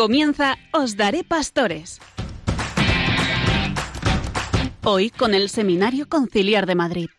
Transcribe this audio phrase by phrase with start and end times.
[0.00, 2.00] Comienza Os Daré Pastores.
[4.82, 7.10] Hoy con el Seminario Conciliar de Madrid.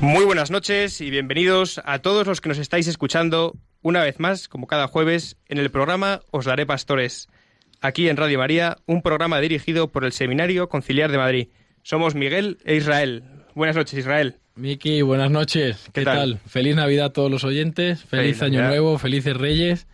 [0.00, 4.46] Muy buenas noches y bienvenidos a todos los que nos estáis escuchando una vez más,
[4.46, 7.28] como cada jueves, en el programa Os Daré Pastores,
[7.84, 11.48] aquí en Radio María, un programa dirigido por el Seminario Conciliar de Madrid.
[11.82, 13.24] Somos Miguel e Israel.
[13.54, 14.36] Buenas noches, Israel.
[14.54, 15.90] Miki, buenas noches.
[15.92, 16.38] ¿Qué, tal?
[16.46, 19.86] Feliz Navidad a todos los oyentes, feliz, Año Nuevo, felices Reyes.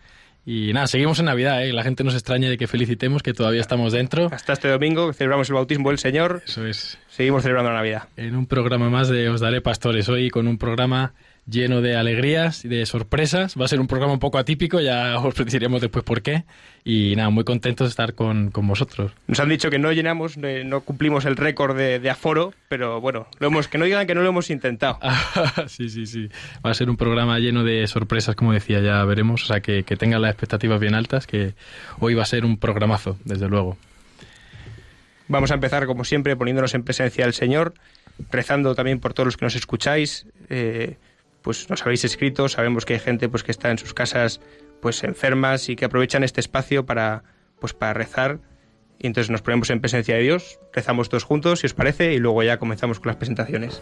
[0.45, 1.73] Y nada, seguimos en Navidad, ¿eh?
[1.73, 4.29] La gente nos extraña de que felicitemos, que todavía estamos dentro.
[4.31, 6.43] Hasta este domingo celebramos el bautismo del Señor.
[6.47, 6.97] Eso es.
[7.09, 8.03] Seguimos celebrando la Navidad.
[8.15, 10.07] En un programa más de Os Daré Pastores.
[10.07, 11.13] Hoy con un programa
[11.47, 13.55] lleno de alegrías y de sorpresas.
[13.59, 16.43] Va a ser un programa un poco atípico, ya os diremos después por qué.
[16.83, 19.11] Y nada, muy contentos de estar con, vosotros.
[19.27, 23.47] Nos han dicho que no llenamos, no cumplimos el récord de, aforo, pero bueno, lo
[23.47, 24.99] hemos, que no digan que no lo hemos intentado.
[25.67, 26.29] sí, sí, sí.
[26.65, 29.43] Va a ser un programa lleno de sorpresas, como decía, ya veremos.
[29.43, 31.53] O sea, que, que tengan las expectativas bien altas, que
[31.99, 33.77] hoy va a ser un programazo, desde luego.
[35.27, 37.73] Vamos a empezar, como siempre, poniéndonos en presencia del Señor,
[38.31, 40.27] rezando también por todos los que nos escucháis.
[40.49, 40.97] Eh,
[41.41, 44.41] pues nos habéis escrito, sabemos que hay gente pues que está en sus casas
[44.81, 47.23] pues enfermas y que aprovechan este espacio para
[47.59, 48.39] pues para rezar
[48.99, 52.17] y entonces nos ponemos en presencia de Dios, rezamos todos juntos si os parece y
[52.17, 53.81] luego ya comenzamos con las presentaciones.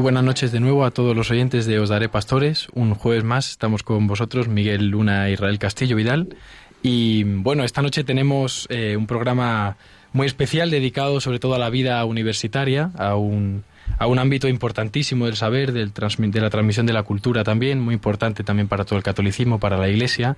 [0.00, 2.68] Buenas noches de nuevo a todos los oyentes de Os Daré Pastores.
[2.72, 6.36] Un jueves más estamos con vosotros, Miguel Luna e Israel Castillo Vidal.
[6.82, 9.76] Y bueno, esta noche tenemos eh, un programa
[10.12, 13.64] muy especial dedicado sobre todo a la vida universitaria, a un,
[13.98, 17.94] a un ámbito importantísimo del saber, del de la transmisión de la cultura también, muy
[17.94, 20.36] importante también para todo el catolicismo, para la Iglesia.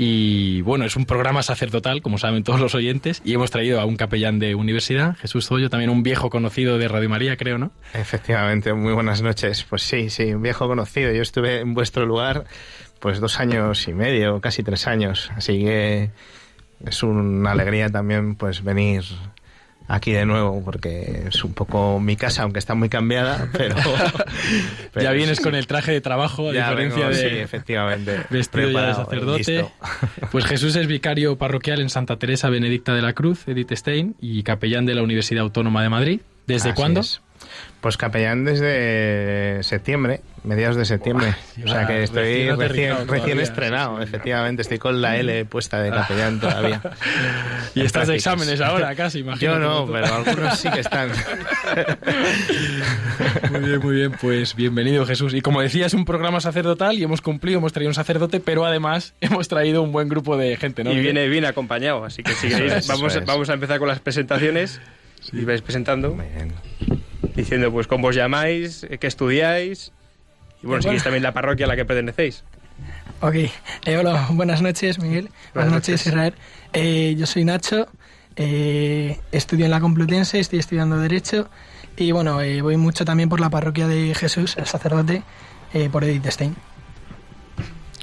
[0.00, 3.84] Y bueno, es un programa sacerdotal, como saben todos los oyentes, y hemos traído a
[3.84, 7.72] un capellán de universidad, Jesús Zoyo, también un viejo conocido de Radio María, creo, ¿no?
[7.94, 9.66] Efectivamente, muy buenas noches.
[9.68, 11.12] Pues sí, sí, un viejo conocido.
[11.12, 12.44] Yo estuve en vuestro lugar
[13.00, 16.10] pues dos años y medio, casi tres años, así que
[16.86, 19.02] es una alegría también pues venir
[19.88, 23.74] aquí de nuevo porque es un poco mi casa, aunque está muy cambiada, pero...
[25.00, 27.14] ya vienes con el traje de trabajo, a diferencia de...
[27.14, 28.20] Sí, efectivamente.
[28.30, 29.66] Vestido ya de sacerdote.
[30.30, 34.42] Pues Jesús es vicario parroquial en Santa Teresa Benedicta de la Cruz, Edith Stein, y
[34.42, 36.20] capellán de la Universidad Autónoma de Madrid.
[36.46, 37.02] ¿Desde cuándo?
[37.80, 41.36] Pues capellán desde septiembre, mediados de septiembre.
[41.64, 44.62] o sea que estoy recién, estrenado, efectivamente.
[44.62, 46.80] Estoy con la L puesta de capellán todavía.
[47.76, 49.52] y estás de exámenes ahora casi, imagino.
[49.52, 51.08] Yo no, pero algunos sí que están.
[53.52, 54.12] muy bien, muy bien.
[54.20, 55.32] Pues bienvenido, Jesús.
[55.34, 58.64] Y como decía, es un programa sacerdotal y hemos cumplido, hemos traído un sacerdote, pero
[58.64, 60.92] además hemos traído un buen grupo de gente, ¿no?
[60.92, 64.80] Y viene bien acompañado, así que si queréis, vamos, vamos a empezar con las presentaciones.
[65.32, 66.16] Y vais presentando.
[67.38, 69.92] Diciendo, pues, cómo os llamáis, qué estudiáis.
[70.60, 72.42] Y bueno, si también la parroquia a la que pertenecéis.
[73.20, 73.34] Ok.
[73.34, 75.30] Eh, hola, buenas noches, Miguel.
[75.54, 76.34] Buenas, noches, Israel.
[76.72, 77.86] Eh, yo soy Nacho.
[78.34, 81.48] Eh, estudio en la Complutense, estoy estudiando Derecho.
[81.96, 85.22] Y bueno, voy mucho también por la parroquia de Jesús, el sacerdote,
[85.92, 86.56] por Edith Stein.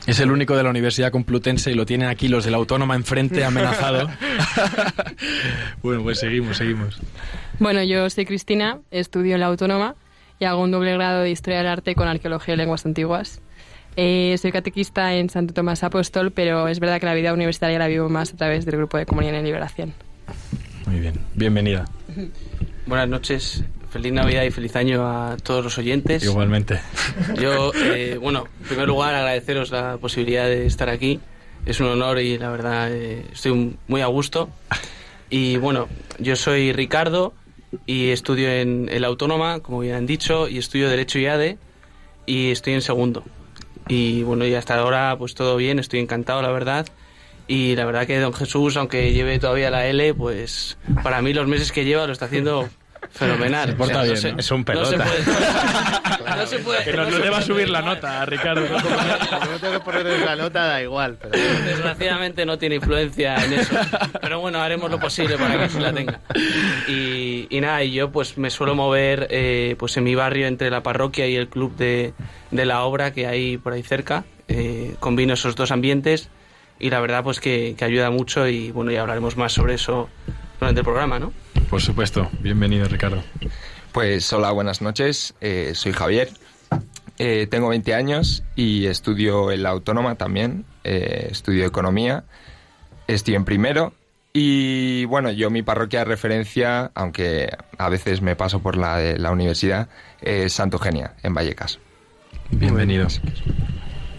[0.07, 2.95] Es el único de la Universidad Complutense y lo tienen aquí los de la Autónoma
[2.95, 4.07] enfrente amenazado.
[5.81, 6.99] bueno, pues seguimos, seguimos.
[7.59, 9.95] Bueno, yo soy Cristina, estudio en la Autónoma
[10.39, 13.41] y hago un doble grado de Historia del Arte con Arqueología y Lenguas Antiguas.
[13.95, 17.87] Eh, soy catequista en Santo Tomás Apóstol, pero es verdad que la vida universitaria la
[17.87, 19.93] vivo más a través del grupo de Comunión y Liberación.
[20.85, 21.85] Muy bien, bienvenida.
[22.85, 23.63] Buenas noches,
[23.95, 26.21] feliz Navidad y feliz año a todos los oyentes.
[26.21, 26.81] Igualmente.
[27.39, 31.21] Yo, eh, bueno, en primer lugar agradeceros la posibilidad de estar aquí.
[31.65, 34.50] Es un honor y la verdad eh, estoy muy a gusto.
[35.30, 35.88] Y bueno,
[36.19, 37.33] yo soy Ricardo
[37.86, 41.57] y estudio en el Autónoma, como bien han dicho, y estudio Derecho y ADE
[42.25, 43.24] y estoy en segundo.
[43.88, 46.86] Y bueno, y hasta ahora pues todo bien, estoy encantado, la verdad.
[47.48, 51.48] Y la verdad que don Jesús, aunque lleve todavía la L, pues para mí los
[51.48, 52.68] meses que lleva lo está haciendo
[53.15, 53.69] Fenomenal.
[53.69, 55.06] Se porta bien, Es un pelota.
[56.25, 56.83] No se puede.
[56.83, 58.62] que nos lo deba subir la nota, Ricardo.
[58.69, 61.17] no tengo que poner la nota, da igual.
[61.21, 61.31] Pero...
[61.65, 63.75] Desgraciadamente no tiene influencia en eso.
[64.21, 66.19] Pero bueno, haremos lo posible para que sí la tenga.
[66.88, 70.69] Y, y nada, y yo pues me suelo mover eh, pues en mi barrio entre
[70.69, 72.13] la parroquia y el club de,
[72.51, 74.25] de la obra que hay por ahí cerca.
[74.47, 76.29] Eh, combino esos dos ambientes
[76.79, 80.09] y la verdad pues que, que ayuda mucho y bueno, ya hablaremos más sobre eso
[80.59, 81.31] durante el programa, ¿no?
[81.75, 82.30] Por supuesto.
[82.39, 83.22] Bienvenido, Ricardo.
[83.92, 85.36] Pues hola, buenas noches.
[85.42, 86.30] Eh, soy Javier.
[87.18, 90.63] Eh, tengo 20 años y estudio en la Autónoma también.
[90.86, 92.24] Eh, estudio Economía.
[93.07, 93.92] Estoy en primero.
[94.31, 99.19] Y bueno, yo mi parroquia de referencia, aunque a veces me paso por la de
[99.19, 99.89] la universidad,
[100.22, 101.80] es Santo Eugenia, en Vallecas.
[102.51, 103.19] Bienvenidos.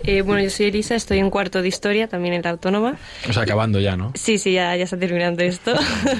[0.06, 2.96] Eh, bueno, yo soy Elisa, estoy en cuarto de historia, también en la autónoma.
[3.28, 4.12] O sea, acabando ya, ¿no?
[4.14, 5.74] Sí, sí, ya, ya está terminando esto.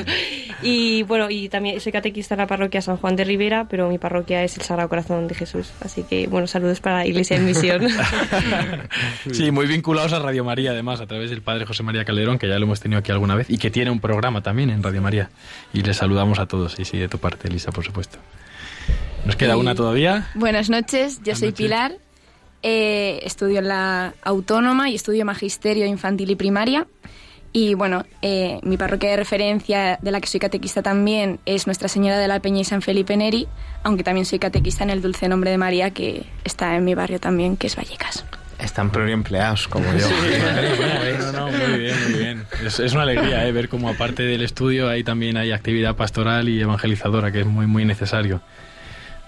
[0.62, 3.98] y bueno, y también soy catequista en la parroquia San Juan de Rivera, pero mi
[3.98, 5.70] parroquia es el Sagrado Corazón de Jesús.
[5.80, 7.86] Así que, bueno, saludos para Iglesia en Misión.
[9.30, 12.48] sí, muy vinculados a Radio María, además, a través del Padre José María Calderón, que
[12.48, 15.00] ya lo hemos tenido aquí alguna vez, y que tiene un programa también en Radio
[15.00, 15.30] María.
[15.72, 18.18] Y les saludamos a todos, y sí, de tu parte, Elisa, por supuesto.
[19.24, 20.28] ¿Nos queda una todavía?
[20.34, 22.05] Buenas noches, yo soy Pilar
[22.62, 26.86] eh, estudio en la Autónoma y estudio Magisterio Infantil y Primaria.
[27.52, 31.88] Y bueno, eh, mi parroquia de referencia, de la que soy catequista también, es Nuestra
[31.88, 33.48] Señora de la Peña y San Felipe Neri,
[33.82, 37.18] aunque también soy catequista en el Dulce Nombre de María, que está en mi barrio
[37.18, 38.26] también, que es Vallecas.
[38.58, 40.06] Están pluriempleados como yo.
[41.68, 42.44] muy bien, muy bien.
[42.62, 46.48] Es, es una alegría eh, ver cómo aparte del estudio ahí también hay actividad pastoral
[46.50, 48.42] y evangelizadora, que es muy, muy necesario.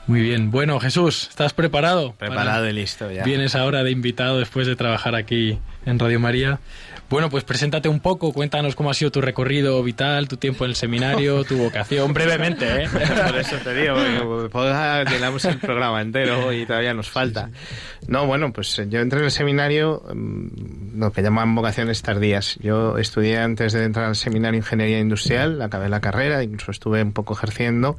[0.09, 0.51] Muy bien.
[0.51, 2.15] Bueno, Jesús, ¿estás preparado?
[2.15, 3.25] Preparado y listo ya.
[3.25, 6.61] Vienes ahora de invitado después de trabajar aquí en Radio María.
[7.11, 10.71] Bueno, pues preséntate un poco, cuéntanos cómo ha sido tu recorrido vital, tu tiempo en
[10.71, 12.89] el seminario, tu vocación, brevemente, ¿eh?
[13.27, 13.97] Por eso te digo,
[15.05, 17.51] llenamos el programa entero y todavía nos falta.
[18.07, 22.59] No, bueno, pues yo entré en el seminario, mm, lo que llaman vocaciones tardías.
[22.63, 27.13] Yo estudié antes de entrar al seminario Ingeniería Industrial, acabé la carrera, incluso estuve un
[27.13, 27.99] poco ejerciendo.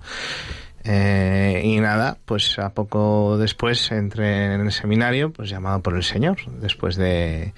[0.84, 6.04] Eh, y nada, pues a poco después entré en el seminario, pues llamado por el
[6.04, 7.54] Señor, después de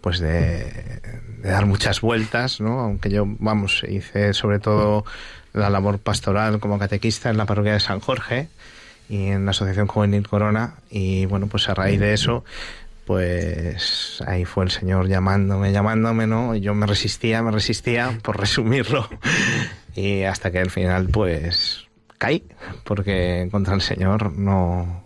[0.00, 1.00] pues de,
[1.42, 2.80] dar muchas vueltas, ¿no?
[2.80, 5.04] Aunque yo, vamos, hice sobre todo
[5.52, 8.48] la labor pastoral como catequista en la parroquia de San Jorge
[9.08, 12.44] y en la Asociación Juvenil Corona y bueno, pues a raíz de eso
[13.08, 16.54] pues ahí fue el Señor llamándome, llamándome, ¿no?
[16.54, 19.08] Y yo me resistía, me resistía, por resumirlo.
[19.94, 21.87] Y hasta que al final, pues,
[22.18, 22.44] caí,
[22.84, 25.04] porque contra el Señor no,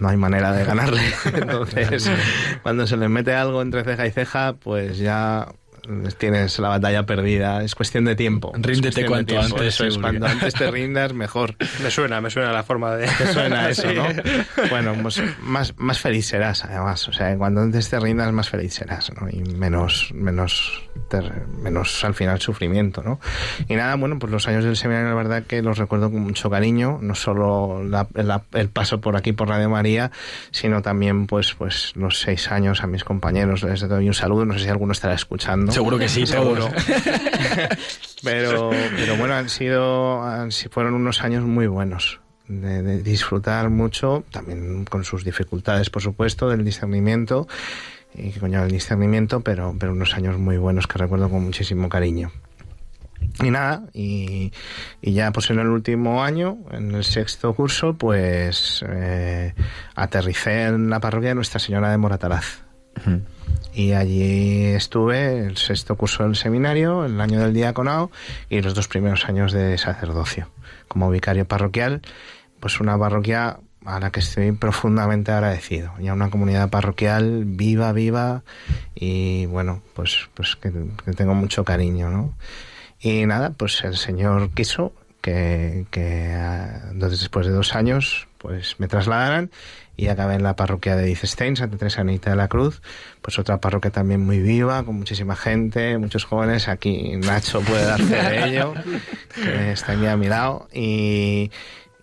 [0.00, 1.02] no hay manera de ganarle.
[1.34, 2.10] Entonces,
[2.62, 5.48] cuando se le mete algo entre ceja y ceja, pues ya
[6.18, 7.62] tienes la batalla perdida.
[7.62, 8.52] Es cuestión de tiempo.
[8.54, 9.78] Ríndete cuanto antes.
[10.00, 11.56] cuanto antes te rindas, mejor.
[11.82, 13.06] Me suena, me suena la forma de...
[13.06, 14.04] Te suena eso, ¿no?
[14.70, 17.06] Bueno, pues más, más feliz serás, además.
[17.08, 19.28] O sea, cuando antes te rindas, más feliz serás, ¿no?
[19.28, 20.82] Y menos, menos,
[21.62, 23.20] menos al final sufrimiento, ¿no?
[23.68, 26.50] Y nada, bueno, pues los años del seminario, la verdad que los recuerdo con mucho
[26.50, 26.98] cariño.
[27.00, 27.82] No solo
[28.54, 30.10] el paso por aquí, por Radio María,
[30.50, 33.62] sino también, pues, pues los seis años a mis compañeros.
[33.62, 34.44] Les doy un saludo.
[34.44, 35.72] No sé si alguno estará escuchando.
[35.76, 36.70] Seguro que sí, seguro.
[38.24, 40.24] pero, pero bueno, han sido,
[40.70, 42.18] fueron unos años muy buenos.
[42.48, 47.46] De, disfrutar mucho, también con sus dificultades, por supuesto, del discernimiento
[48.14, 51.90] y que conlleva el discernimiento, pero, pero unos años muy buenos que recuerdo con muchísimo
[51.90, 52.32] cariño.
[53.42, 54.52] Y nada, y,
[55.02, 59.52] ya pues en el último año, en el sexto curso, pues eh,
[59.94, 62.62] aterricé en la parroquia de Nuestra Señora de Morataraz.
[63.72, 68.10] Y allí estuve el sexto curso del seminario, el año del diaconado
[68.48, 70.48] y los dos primeros años de sacerdocio.
[70.88, 72.00] Como vicario parroquial,
[72.58, 77.92] pues una parroquia a la que estoy profundamente agradecido y a una comunidad parroquial viva,
[77.92, 78.42] viva
[78.94, 80.70] y bueno, pues, pues que,
[81.14, 82.34] tengo mucho cariño, ¿no?
[83.00, 86.32] Y nada, pues el Señor quiso que, que
[86.90, 89.50] entonces después de dos años pues me trasladaran
[89.96, 92.82] y acabé en la parroquia de Dicestein, Santa Teresa Anita de la Cruz,
[93.22, 98.00] pues otra parroquia también muy viva, con muchísima gente, muchos jóvenes, aquí Nacho puede dar
[98.00, 98.74] fe de ello,
[99.34, 101.50] que está aquí a mi lado, y,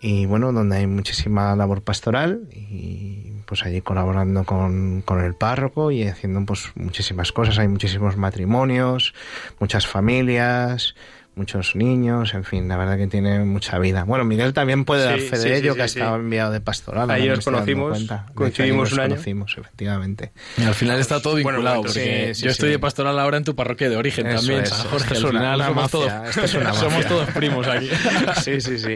[0.00, 5.90] y bueno, donde hay muchísima labor pastoral y pues allí colaborando con, con, el párroco
[5.90, 9.14] y haciendo pues muchísimas cosas, hay muchísimos matrimonios,
[9.60, 10.94] muchas familias,
[11.36, 14.04] muchos niños, en fin, la verdad que tiene mucha vida.
[14.04, 17.10] Bueno, Miguel también puede dar fe de ello, que ha estado enviado de pastoral.
[17.10, 19.10] Ahí os conocimos, coincidimos un año.
[19.10, 20.32] conocimos, efectivamente.
[20.56, 23.88] Y al final está todo vinculado, porque yo estoy de pastoral ahora en tu parroquia
[23.88, 25.16] de origen también, San Jorge.
[25.16, 26.12] al final somos, todos,
[26.78, 27.90] somos todos primos aquí.
[28.42, 28.94] sí, sí, sí.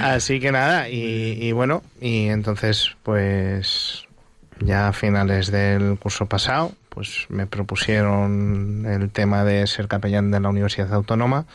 [0.00, 4.04] Así que nada, y, y bueno, y entonces, pues
[4.60, 10.40] ya a finales del curso pasado, pues me propusieron el tema de ser capellán de
[10.40, 11.46] la Universidad Autónoma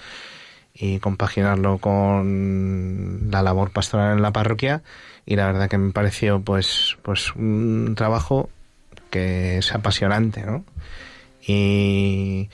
[0.74, 4.82] y compaginarlo con la labor pastoral en la parroquia.
[5.26, 8.50] Y la verdad que me pareció pues pues un trabajo
[9.10, 10.64] que es apasionante, ¿no?
[11.46, 12.50] Y,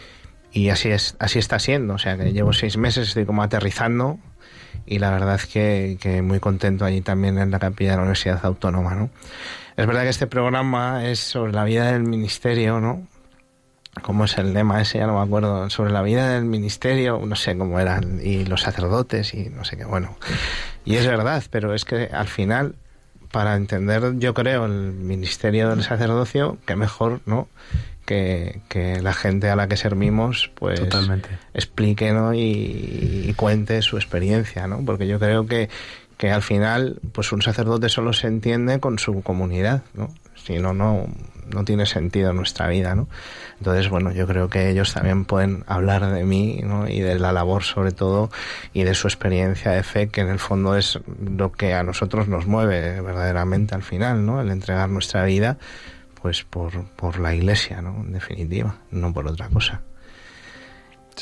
[0.51, 4.19] y así es así está siendo, o sea que llevo seis meses estoy como aterrizando
[4.85, 8.39] y la verdad es que, muy contento allí también en la capilla de la Universidad
[8.43, 9.09] Autónoma, ¿no?
[9.77, 13.05] Es verdad que este programa es sobre la vida del ministerio, ¿no?
[14.01, 14.99] ¿Cómo es el lema ese?
[14.99, 15.69] Ya no me acuerdo.
[15.69, 19.77] Sobre la vida del ministerio, no sé cómo eran, y los sacerdotes, y no sé
[19.77, 20.17] qué, bueno.
[20.83, 22.75] Y es verdad, pero es que al final,
[23.31, 27.47] para entender, yo creo, el ministerio del sacerdocio, que mejor, ¿no?
[28.05, 31.27] Que, que, la gente a la que servimos pues Totalmente.
[31.55, 32.35] explique ¿no?
[32.35, 34.85] y, y, cuente su experiencia, ¿no?
[34.85, 35.69] Porque yo creo que,
[36.17, 40.13] que al final, pues un sacerdote solo se entiende con su comunidad, ¿no?
[40.35, 41.07] Si no, no,
[41.51, 43.07] no tiene sentido nuestra vida, ¿no?
[43.57, 46.87] Entonces, bueno, yo creo que ellos también pueden hablar de mí, ¿no?
[46.87, 48.29] Y de la labor sobre todo
[48.73, 52.27] y de su experiencia de fe, que en el fondo es lo que a nosotros
[52.27, 54.41] nos mueve verdaderamente al final, ¿no?
[54.41, 55.57] El entregar nuestra vida,
[56.25, 58.01] pues por, por la iglesia, ¿no?
[58.01, 59.83] En definitiva, no por otra cosa.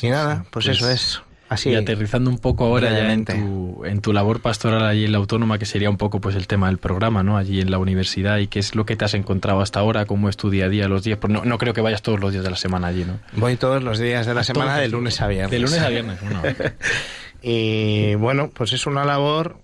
[0.00, 1.22] Y nada, pues, pues eso es
[1.66, 5.18] y aterrizando un poco ahora ya en tu, en tu labor pastoral allí en la
[5.18, 7.36] autónoma, que sería un poco pues el tema del programa, ¿no?
[7.36, 10.30] Allí en la universidad y qué es lo que te has encontrado hasta ahora, cómo
[10.30, 11.18] es tu día a día los días.
[11.18, 13.20] Pues no, no creo que vayas todos los días de la semana allí, ¿no?
[13.34, 15.50] Voy todos los días de la semana, de lunes a viernes.
[15.50, 16.18] De lunes a viernes,
[17.42, 19.58] y bueno, pues es una labor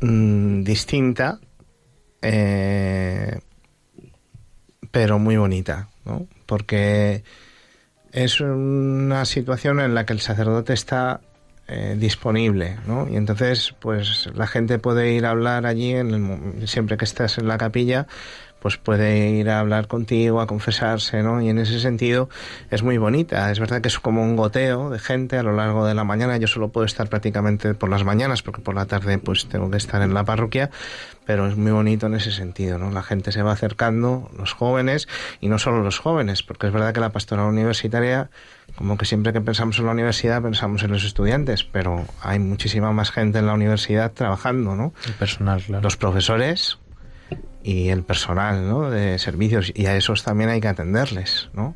[0.00, 1.40] mmm, distinta,
[2.22, 3.38] eh,
[4.92, 6.28] pero muy bonita, ¿no?
[6.46, 7.24] Porque
[8.12, 11.20] es una situación en la que el sacerdote está
[11.66, 13.08] eh, disponible, ¿no?
[13.08, 17.48] Y entonces, pues la gente puede ir a hablar allí, en siempre que estés en
[17.48, 18.06] la capilla,
[18.62, 21.42] pues puede ir a hablar contigo, a confesarse, ¿no?
[21.42, 22.28] Y en ese sentido
[22.70, 23.50] es muy bonita.
[23.50, 26.36] Es verdad que es como un goteo de gente a lo largo de la mañana.
[26.36, 29.78] Yo solo puedo estar prácticamente por las mañanas porque por la tarde pues tengo que
[29.78, 30.70] estar en la parroquia,
[31.26, 32.92] pero es muy bonito en ese sentido, ¿no?
[32.92, 35.08] La gente se va acercando, los jóvenes,
[35.40, 38.30] y no solo los jóvenes, porque es verdad que la pastoral universitaria,
[38.76, 42.92] como que siempre que pensamos en la universidad pensamos en los estudiantes, pero hay muchísima
[42.92, 44.94] más gente en la universidad trabajando, ¿no?
[45.04, 45.82] El personal, claro.
[45.82, 46.78] Los profesores,
[47.62, 48.90] y el personal ¿no?
[48.90, 51.74] de servicios y a esos también hay que atenderles ¿no?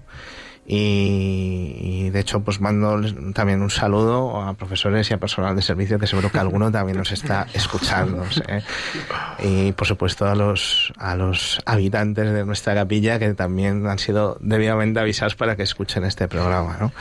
[0.66, 3.00] y, de hecho pues mando
[3.32, 6.98] también un saludo a profesores y a personal de servicio que seguro que alguno también
[6.98, 8.24] nos está escuchando
[9.38, 14.38] y por supuesto a los a los habitantes de nuestra capilla que también han sido
[14.40, 16.92] debidamente avisados para que escuchen este programa ¿no?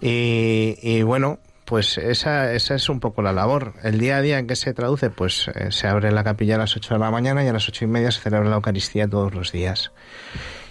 [0.00, 3.74] y bueno pues esa, esa es un poco la labor.
[3.82, 6.58] El día a día en que se traduce, pues eh, se abre la capilla a
[6.58, 9.06] las 8 de la mañana y a las ocho y media se celebra la Eucaristía
[9.06, 9.92] todos los días.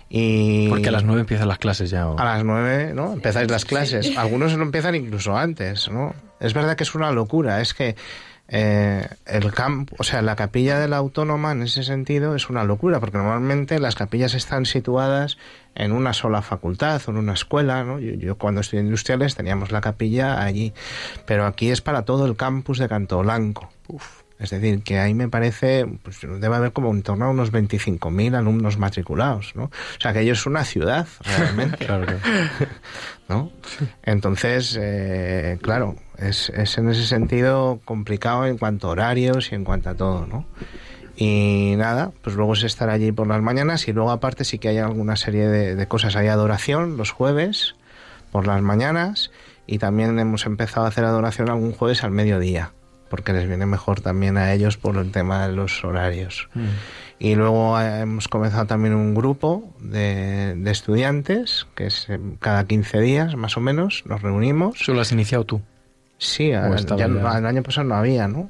[0.10, 2.08] Y Porque a las 9 empiezan las clases ya.
[2.10, 3.14] A las 9, ¿no?
[3.14, 4.18] Empezáis las clases.
[4.18, 6.16] Algunos lo empiezan incluso antes, ¿no?
[6.40, 7.62] Es verdad que es una locura.
[7.62, 7.96] Es que
[8.50, 12.64] eh, el campo, o sea, la capilla de la autónoma en ese sentido es una
[12.64, 15.38] locura, porque normalmente las capillas están situadas
[15.76, 18.00] en una sola facultad o en una escuela, ¿no?
[18.00, 20.74] Yo, cuando estudié industriales teníamos la capilla allí,
[21.26, 23.70] pero aquí es para todo el campus de Canto Blanco.
[24.40, 28.36] Es decir, que ahí me parece, pues debe haber como en torno a unos 25.000
[28.36, 29.66] alumnos matriculados, ¿no?
[29.66, 31.78] O sea, que ello es una ciudad, realmente.
[31.86, 32.06] claro,
[33.30, 33.52] ¿No?
[34.04, 39.64] Entonces, eh, claro, es, es en ese sentido complicado en cuanto a horarios y en
[39.64, 40.46] cuanto a todo, ¿no?
[41.16, 44.70] Y nada, pues luego es estar allí por las mañanas y luego aparte sí que
[44.70, 46.16] hay alguna serie de, de, cosas.
[46.16, 47.76] Hay adoración los jueves
[48.32, 49.32] por las mañanas
[49.66, 52.72] y también hemos empezado a hacer adoración algún jueves al mediodía.
[53.10, 56.50] porque les viene mejor también a ellos por el tema de los horarios.
[56.54, 56.66] Mm.
[57.20, 62.66] Y luego eh, hemos comenzado también un grupo de, de, estudiantes, que es eh, cada
[62.68, 64.78] 15 días más o menos, nos reunimos.
[64.80, 65.62] ¿Solo has iniciado tú?
[66.18, 68.50] Sí, el año pasado no había, ¿no?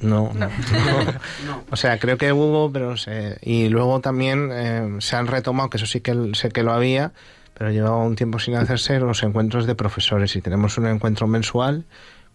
[0.00, 0.48] No, no.
[1.70, 3.38] O sea, creo que hubo, pero sé.
[3.40, 7.12] Y luego también eh, se han retomado, que eso sí que sé que lo había,
[7.54, 10.34] pero llevaba un tiempo sin hacerse los encuentros de profesores.
[10.34, 11.84] Y tenemos un encuentro mensual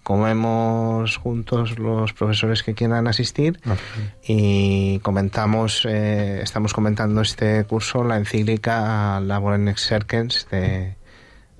[0.07, 3.59] comemos juntos los profesores que quieran asistir
[4.25, 10.95] y comentamos, eh, estamos comentando este curso, la encíclica Laboren Exerkens de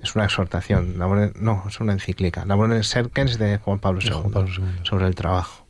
[0.02, 5.14] es una exhortación, no, es una encíclica, Laboren Exerkens de Juan Pablo, II, sobre el
[5.14, 5.66] trabajo.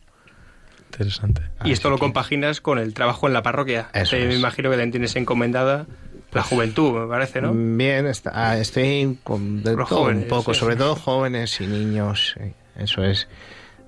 [0.92, 1.42] Interesante.
[1.64, 3.88] Y esto lo compaginas con el trabajo en la parroquia.
[3.92, 5.86] Eso Me imagino que la tienes encomendada
[6.32, 7.52] la juventud, me parece, ¿no?
[7.54, 12.34] Bien, está, ah, estoy con de un poco, sobre todo jóvenes y niños.
[12.76, 13.28] Eso es.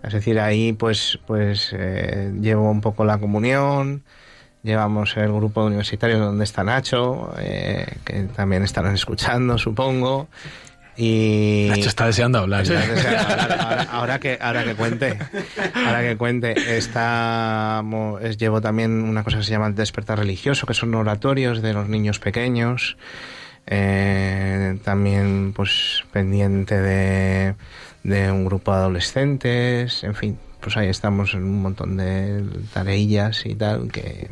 [0.02, 4.02] Es decir, ahí pues, pues eh, llevo un poco la comunión,
[4.62, 10.29] llevamos el grupo universitario donde está Nacho, eh, que también estarán escuchando, supongo.
[10.97, 12.64] Y Nacho está deseando hablar.
[13.90, 15.19] Ahora, que ahora que cuente,
[15.75, 17.83] ahora que cuente, está,
[18.38, 21.88] llevo también una cosa que se llama el despertar religioso, que son oratorios de los
[21.88, 22.97] niños pequeños.
[23.67, 27.55] Eh, también pues pendiente de
[28.02, 33.45] de un grupo de adolescentes, en fin, pues ahí estamos en un montón de tareillas
[33.47, 34.31] y tal, que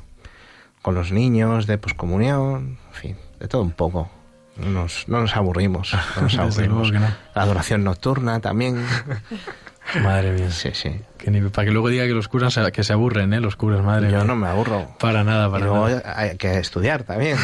[0.89, 4.11] con los niños, de poscomunión, en fin, de todo un poco.
[4.57, 6.91] No nos, no nos aburrimos, no nos aburrimos.
[6.91, 8.83] La adoración nocturna también.
[10.03, 10.51] Madre mía.
[10.51, 10.99] Sí, sí.
[11.53, 13.41] para que luego diga que los curas que se aburren, ¿eh?
[13.41, 14.89] Los curas, madre Yo no me aburro.
[14.99, 16.15] Para nada, para y luego nada.
[16.17, 17.37] hay que estudiar también.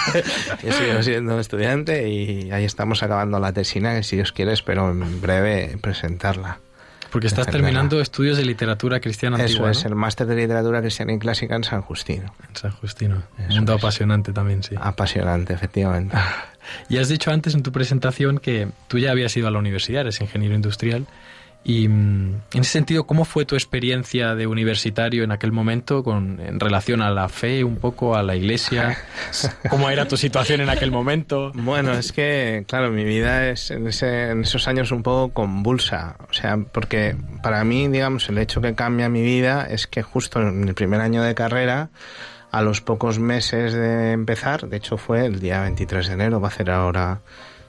[0.62, 4.90] Yo sigo siendo estudiante y ahí estamos acabando la tesina, que si Dios quiere espero
[4.90, 6.58] en breve presentarla.
[7.10, 11.18] Porque estás terminando estudios de literatura cristiana Eso es, el máster de literatura cristiana y
[11.18, 12.34] clásica en San Justino.
[12.48, 13.22] En San Justino.
[13.38, 14.74] Un mundo apasionante también, sí.
[14.78, 16.16] Apasionante, efectivamente.
[16.88, 20.02] y has dicho antes en tu presentación que tú ya habías ido a la universidad,
[20.02, 21.06] eres ingeniero industrial.
[21.68, 26.40] Y mm, en ese sentido, ¿cómo fue tu experiencia de universitario en aquel momento con,
[26.40, 28.96] en relación a la fe, un poco a la iglesia?
[29.68, 31.52] ¿Cómo era tu situación en aquel momento?
[31.52, 36.16] Bueno, es que, claro, mi vida es en, en esos años un poco convulsa.
[36.30, 40.40] O sea, porque para mí, digamos, el hecho que cambia mi vida es que justo
[40.40, 41.90] en el primer año de carrera,
[42.50, 46.48] a los pocos meses de empezar, de hecho fue el día 23 de enero, va
[46.48, 47.20] a ser ahora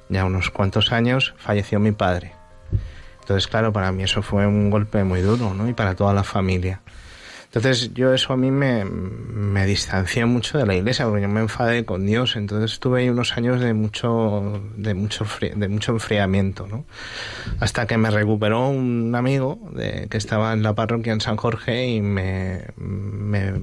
[0.07, 2.38] ya unos cuantos años, falleció mi padre.
[3.29, 5.69] Entonces, claro, para mí eso fue un golpe muy duro, ¿no?
[5.69, 6.81] Y para toda la familia.
[7.45, 11.41] Entonces, yo eso a mí me, me distancié mucho de la iglesia, porque yo me
[11.41, 12.35] enfadé con Dios.
[12.35, 16.85] Entonces, tuve ahí unos años de mucho, de mucho, de mucho enfriamiento, ¿no?
[17.59, 21.85] Hasta que me recuperó un amigo de, que estaba en la parroquia en San Jorge
[21.85, 23.53] y me, me,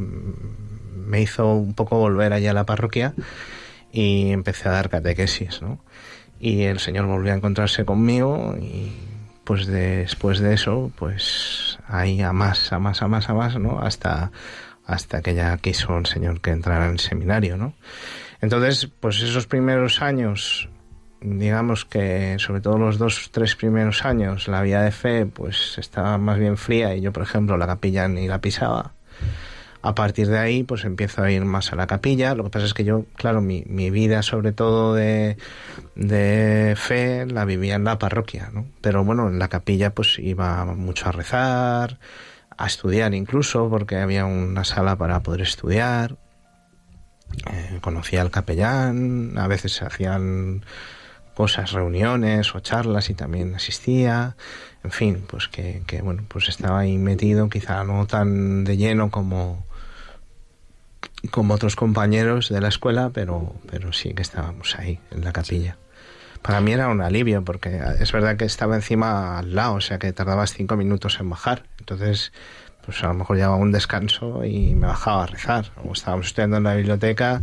[0.94, 3.14] me hizo un poco volver allá a la parroquia
[3.90, 5.80] y empecé a dar catequesis, ¿no?
[6.38, 8.92] Y el Señor volvió a encontrarse conmigo y
[9.46, 13.78] pues después de eso, pues ahí a más, a más, a más, a más, ¿no?
[13.78, 14.32] Hasta,
[14.84, 17.72] hasta que ya quiso el Señor que entrara en el seminario, ¿no?
[18.40, 20.68] Entonces, pues esos primeros años,
[21.20, 26.18] digamos que sobre todo los dos, tres primeros años, la vida de fe, pues estaba
[26.18, 28.94] más bien fría y yo, por ejemplo, la capilla ni la pisaba.
[29.86, 32.34] A partir de ahí, pues empiezo a ir más a la capilla.
[32.34, 35.36] Lo que pasa es que yo, claro, mi, mi vida, sobre todo de,
[35.94, 38.66] de fe, la vivía en la parroquia, ¿no?
[38.80, 41.98] Pero bueno, en la capilla, pues iba mucho a rezar,
[42.56, 46.16] a estudiar incluso, porque había una sala para poder estudiar.
[47.52, 50.64] Eh, conocía al capellán, a veces se hacían
[51.34, 54.36] cosas, reuniones o charlas y también asistía.
[54.82, 59.10] En fin, pues que, que bueno, pues estaba ahí metido, quizá no tan de lleno
[59.10, 59.64] como,
[61.28, 65.76] como otros compañeros de la escuela, pero, pero sí que estábamos ahí, en la capilla.
[66.42, 69.98] Para mí era un alivio, porque es verdad que estaba encima al lado, o sea
[69.98, 71.64] que tardabas cinco minutos en bajar.
[71.78, 72.32] Entonces,
[72.84, 75.72] pues a lo mejor llevaba un descanso y me bajaba a rezar.
[75.84, 77.42] O estábamos estudiando en la biblioteca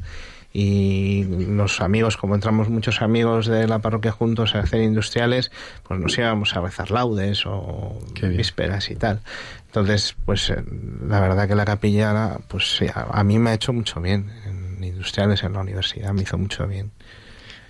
[0.56, 6.00] y los amigos, como entramos muchos amigos de la parroquia juntos a hacer industriales, pues
[6.00, 9.22] nos íbamos a rezar laudes o vísperas y tal.
[9.66, 10.64] Entonces, pues eh,
[11.08, 14.32] la verdad que la capilla, pues a, mí me ha hecho mucho bien.
[14.46, 16.92] En industriales, en la universidad, me hizo mucho bien.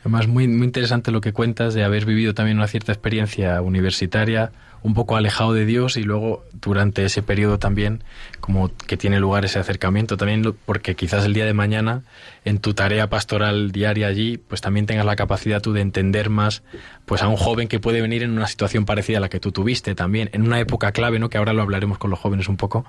[0.04, 4.52] Además, muy, muy interesante lo que cuentas de haber vivido también una cierta experiencia universitaria,
[4.82, 8.04] un poco alejado de Dios y luego durante ese periodo también
[8.42, 10.18] como que tiene lugar ese acercamiento.
[10.18, 12.04] También porque quizás el día de mañana
[12.44, 16.64] en tu tarea pastoral diaria allí pues también tengas la capacidad tú de entender más
[17.06, 19.54] pues a un joven que puede venir en una situación parecida a la que tú
[19.54, 22.58] tuviste también en una época clave no que ahora lo hablaremos con los jóvenes un
[22.58, 22.86] poco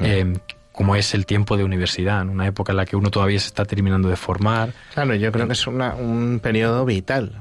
[0.00, 0.34] eh,
[0.78, 3.48] como es el tiempo de universidad, en una época en la que uno todavía se
[3.48, 4.74] está terminando de formar.
[4.94, 7.40] Claro, yo creo que es un periodo vital.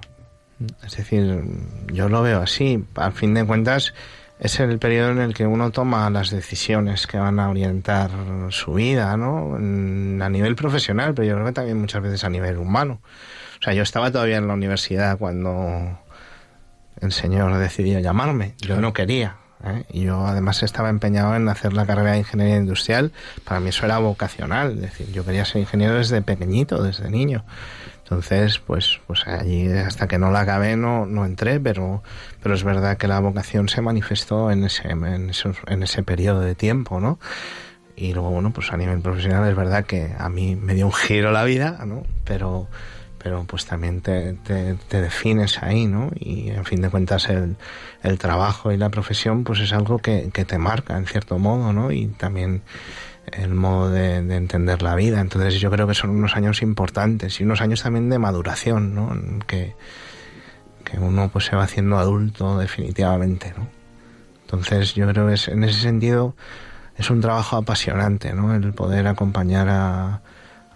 [0.84, 1.44] Es decir,
[1.94, 2.84] yo lo veo así.
[2.96, 3.94] Al fin de cuentas,
[4.40, 8.10] es el periodo en el que uno toma las decisiones que van a orientar
[8.50, 9.54] su vida, ¿no?
[9.54, 13.02] A nivel profesional, pero yo creo que también muchas veces a nivel humano.
[13.60, 16.00] O sea, yo estaba todavía en la universidad cuando
[17.00, 18.56] el Señor decidió llamarme.
[18.58, 19.36] Yo no quería.
[19.64, 19.86] ¿Eh?
[19.90, 23.12] Y yo además estaba empeñado en hacer la carrera de ingeniería industrial.
[23.44, 24.74] Para mí eso era vocacional.
[24.74, 27.44] Es decir, yo quería ser ingeniero desde pequeñito, desde niño.
[28.04, 32.04] Entonces, pues, pues allí hasta que no la acabé no, no entré, pero,
[32.42, 35.32] pero es verdad que la vocación se manifestó en ese, en,
[35.68, 37.20] en ese periodo de tiempo, ¿no?
[37.98, 40.94] Y luego, bueno, pues a nivel profesional es verdad que a mí me dio un
[40.94, 42.04] giro la vida, ¿no?
[42.24, 42.68] Pero,
[43.28, 44.38] pero pues también te,
[44.90, 46.12] defines ahí, ¿no?
[46.18, 47.58] Y en fin de cuentas el,
[48.18, 51.92] trabajo y la profesión pues es algo que, te marca en cierto modo, ¿no?
[51.92, 52.62] Y también
[53.34, 55.20] el modo de, entender la vida.
[55.20, 59.14] Entonces yo creo que son unos años importantes y unos años también de maduración, ¿no?
[59.46, 59.76] Que
[60.98, 63.68] uno pues se va haciendo adulto definitivamente, ¿no?
[64.44, 66.34] Entonces yo creo que es, en ese sentido
[66.96, 68.56] es un trabajo apasionante, ¿no?
[68.56, 70.22] El poder acompañar a,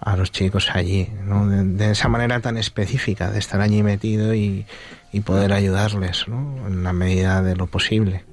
[0.02, 1.48] a los chicos allí, ¿no?
[1.48, 4.66] De, esa manera tan específica, de estar allí metido y,
[5.12, 6.68] y poder ayudarles, ¿no?
[6.68, 8.26] En la medida de lo posible.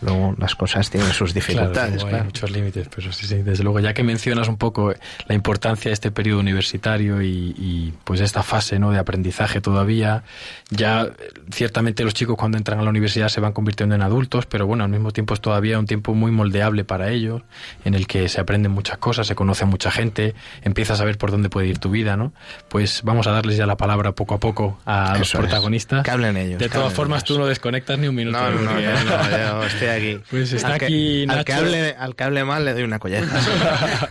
[0.00, 2.02] Luego las cosas tienen sus dificultades.
[2.02, 4.92] Claro, Hay muchos límites, pero sí, sí, desde luego, ya que mencionas un poco
[5.26, 8.90] la importancia de este periodo universitario y, pues esta fase ¿no?
[8.90, 10.22] de aprendizaje todavía,
[10.70, 11.08] ya
[11.50, 14.84] ciertamente los chicos cuando entran a la universidad se van convirtiendo en adultos, pero bueno,
[14.84, 17.42] al mismo tiempo es todavía un tiempo muy moldeable para ellos,
[17.84, 21.18] en el que se aprenden muchas cosas, se conoce a mucha gente, empiezas a ver
[21.18, 22.32] por dónde puede ir tu vida, ¿no?
[22.68, 26.04] Pues vamos a darles ya la palabra poco a poco a los protagonistas.
[26.04, 26.58] Que hablen ellos.
[26.58, 28.38] De todas formas, tú no desconectas ni un minuto.
[28.38, 30.20] No, no, no, no, aquí.
[30.30, 31.38] Pues está al que, aquí Nacho.
[31.38, 33.26] Al que, hable, al que hable mal le doy una colleja.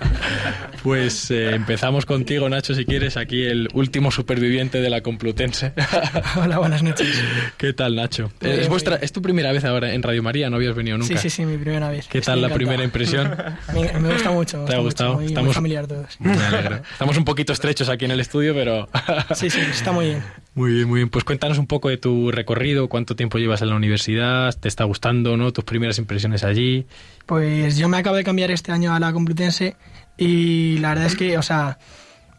[0.84, 3.18] pues eh, empezamos contigo, Nacho, si quieres.
[3.18, 5.74] Aquí el último superviviente de la Complutense.
[6.36, 7.22] Hola, buenas noches.
[7.58, 8.32] ¿Qué tal, Nacho?
[8.42, 11.18] Eh, es, vuestra, es tu primera vez ahora en Radio María, no habías venido nunca.
[11.18, 12.08] Sí, sí, sí, mi primera vez.
[12.08, 13.36] ¿Qué tal la primera impresión?
[13.74, 14.66] Me, me, gusta mucho.
[14.66, 15.14] ¿Te ha gustado?
[15.14, 16.20] Mucho, muy, Estamos muy familiar todos.
[16.20, 16.82] Me alegro.
[16.92, 18.88] Estamos un poquito estrechos aquí en el estudio, pero...
[19.36, 20.24] sí, sí, está muy bien.
[20.58, 21.10] Muy bien, muy bien.
[21.10, 24.86] Pues cuéntanos un poco de tu recorrido, cuánto tiempo llevas en la universidad, te está
[24.86, 25.54] gustando, ¿no?
[25.54, 26.88] Tus primeras impresiones allí.
[27.28, 29.76] Pues yo me acabo de cambiar este año a la Complutense
[30.18, 31.78] y la verdad es que, o sea,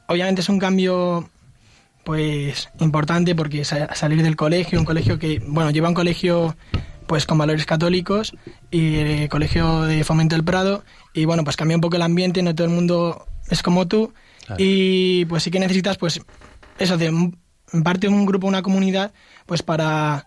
[0.09, 1.31] obviamente es un cambio
[2.02, 6.57] pues importante porque salir del colegio, un colegio que, bueno, lleva un colegio
[7.07, 8.35] pues con valores católicos
[8.72, 10.83] y el colegio de Fomento del Prado
[11.14, 14.12] y bueno, pues cambia un poco el ambiente, no todo el mundo es como tú
[14.44, 14.57] claro.
[14.59, 16.20] y pues sí que necesitas pues
[16.81, 17.12] eso de
[17.85, 19.12] parte de un grupo, una comunidad,
[19.46, 20.26] pues para,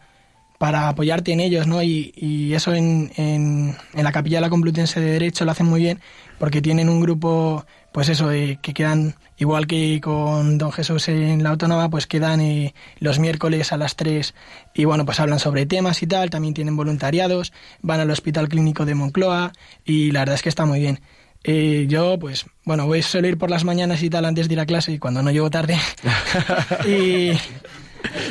[0.61, 1.81] para apoyarte en ellos, ¿no?
[1.81, 5.65] Y, y eso en, en, en, la Capilla de la Complutense de Derecho lo hacen
[5.65, 5.99] muy bien,
[6.37, 11.41] porque tienen un grupo, pues eso, eh, que quedan, igual que con Don Jesús en
[11.41, 14.35] la Autónoma, pues quedan eh, los miércoles a las 3
[14.75, 18.85] y bueno, pues hablan sobre temas y tal, también tienen voluntariados, van al Hospital Clínico
[18.85, 20.99] de Moncloa y la verdad es que está muy bien.
[21.43, 24.59] Eh, yo, pues, bueno, voy a ir por las mañanas y tal antes de ir
[24.59, 25.77] a clase y cuando no llego tarde.
[26.85, 27.31] y.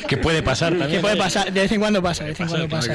[0.08, 0.92] ¿Qué puede pasar también?
[0.92, 1.52] ¿Qué puede pasar?
[1.52, 2.94] De vez en cuando pasa, de vez en cuando pasa.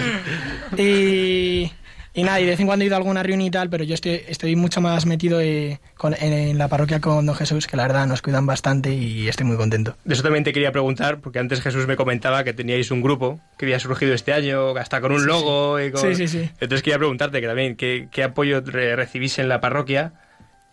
[0.77, 1.71] Y.
[2.17, 3.83] Y nada, y de vez en cuando he ido a alguna reunión y tal, pero
[3.83, 7.67] yo estoy, estoy mucho más metido eh, con, en, en, la parroquia con Don Jesús,
[7.67, 9.97] que la verdad nos cuidan bastante y estoy muy contento.
[10.05, 13.41] De eso también te quería preguntar, porque antes Jesús me comentaba que teníais un grupo
[13.57, 15.77] que había surgido este año, hasta con un logo.
[15.77, 15.83] Sí.
[15.83, 16.01] Y con...
[16.01, 16.49] sí, sí, sí.
[16.61, 20.13] Entonces quería preguntarte que también, ¿qué, qué apoyo recibís en la parroquia?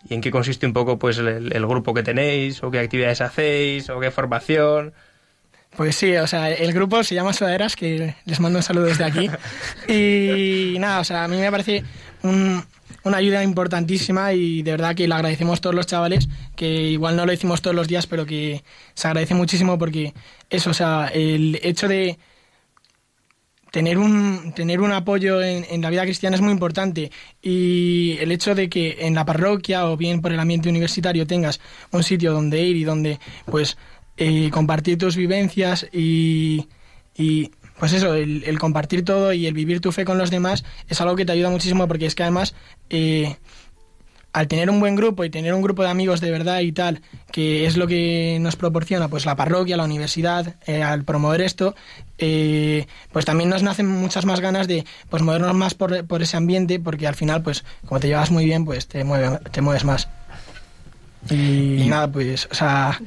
[0.09, 2.62] ¿Y en qué consiste un poco pues el, el, grupo que tenéis?
[2.62, 3.90] ¿O qué actividades hacéis?
[3.90, 4.92] ¿O qué formación?
[5.76, 9.04] Pues sí, o sea, el grupo se llama Sudaderas, que les mando un saludo desde
[9.04, 9.30] aquí.
[9.88, 11.82] Y nada, o sea, a mí me parece
[12.22, 12.62] un,
[13.04, 17.24] una ayuda importantísima y de verdad que le agradecemos todos los chavales, que igual no
[17.24, 18.62] lo decimos todos los días, pero que
[18.94, 20.12] se agradece muchísimo porque
[20.50, 22.18] eso, o sea, el hecho de
[23.70, 28.30] tener un, tener un apoyo en, en, la vida cristiana es muy importante y el
[28.30, 31.58] hecho de que en la parroquia o bien por el ambiente universitario tengas
[31.90, 33.78] un sitio donde ir y donde pues
[34.51, 36.68] compartir tus vivencias y,
[37.16, 40.64] y pues eso, el, el, compartir todo y el vivir tu fe con los demás
[40.88, 42.55] es algo que te ayuda muchísimo porque es que además
[42.90, 43.37] eh,
[44.33, 47.03] al tener un buen grupo y tener un grupo de amigos de verdad y tal,
[47.31, 51.75] que es lo que nos proporciona pues la parroquia, la universidad, eh, al promover esto,
[52.18, 56.37] eh, pues también nos nacen muchas más ganas de pues movernos más por, por, ese
[56.37, 59.85] ambiente, porque al final, pues como te llevas muy bien, pues te, mueve, te mueves
[59.85, 60.09] más.
[61.31, 62.98] Y, nada, pues, o sea,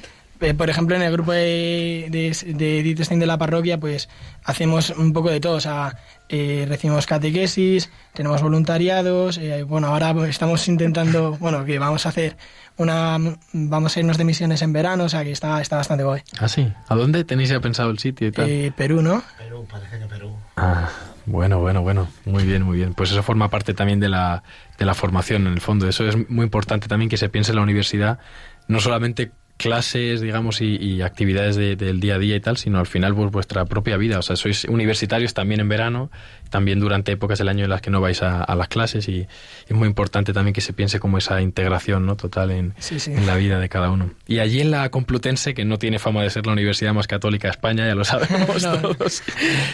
[0.41, 4.09] eh, por ejemplo, en el grupo de, de, de de la parroquia, pues
[4.43, 5.55] hacemos un poco de todo.
[5.55, 5.97] O sea,
[6.29, 9.37] eh, recibimos catequesis, tenemos voluntariados.
[9.37, 12.37] Eh, bueno, ahora estamos intentando, bueno, que vamos a hacer
[12.77, 13.17] una.
[13.53, 16.21] Vamos a irnos de misiones en verano, o sea que está, está bastante guay.
[16.39, 16.71] ¿Ah, sí?
[16.87, 18.49] ¿A dónde tenéis ya pensado el sitio y tal?
[18.49, 19.23] Eh, Perú, ¿no?
[19.37, 20.35] Perú, parece que Perú.
[20.57, 20.89] Ah,
[21.25, 22.07] bueno, bueno, bueno.
[22.25, 22.93] Muy bien, muy bien.
[22.93, 24.43] Pues eso forma parte también de la,
[24.77, 25.87] de la formación, en el fondo.
[25.87, 28.19] Eso es muy importante también que se piense en la universidad,
[28.67, 33.15] no solamente clases, digamos, y, actividades del día a día y tal, sino al final
[33.15, 34.19] pues, vuestra propia vida.
[34.19, 36.11] O sea, sois universitarios también en verano,
[36.49, 39.27] también durante épocas del año en las que no vais a, las clases y,
[39.67, 42.15] es muy importante también que se piense como esa integración ¿no?
[42.15, 42.73] total en,
[43.07, 44.11] en, la vida de cada uno.
[44.27, 47.47] Y allí en la Complutense, que no tiene fama de ser la universidad más católica
[47.47, 49.23] de España, ya lo sabemos todos,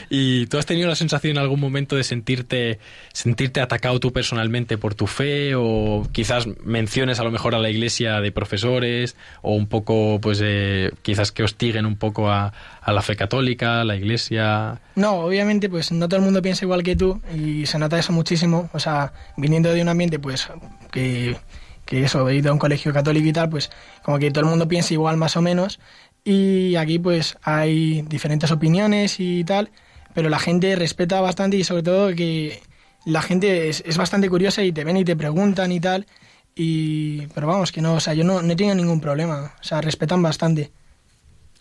[0.10, 2.79] y tú has tenido la sensación en algún momento de sentirte,
[3.13, 7.69] sentirte atacado tú personalmente por tu fe o quizás menciones a lo mejor a la
[7.69, 12.91] iglesia de profesores o un poco, pues eh, quizás que hostiguen un poco a, a,
[12.91, 14.82] la fe católica, a la iglesia.
[14.96, 18.12] No, obviamente, pues no todo el mundo piensa igual que tú y se nota eso
[18.13, 18.70] muchísimo.
[18.74, 20.50] O sea, viniendo de un ambiente, pues
[20.91, 21.38] que,
[21.86, 23.72] que eso, he ido a un colegio católico y tal, pues
[24.04, 25.80] como que todo el mundo piensa igual más o menos.
[26.24, 29.72] Y aquí, pues hay diferentes opiniones y tal,
[30.13, 32.62] pero la gente respeta bastante y sobre todo que
[33.06, 36.06] la gente es, es bastante curiosa y te ven y te preguntan y tal.
[36.56, 39.54] Y, pero vamos, que no, o sea, yo no, no he tenido ningún problema.
[39.60, 40.72] O sea, respetan bastante.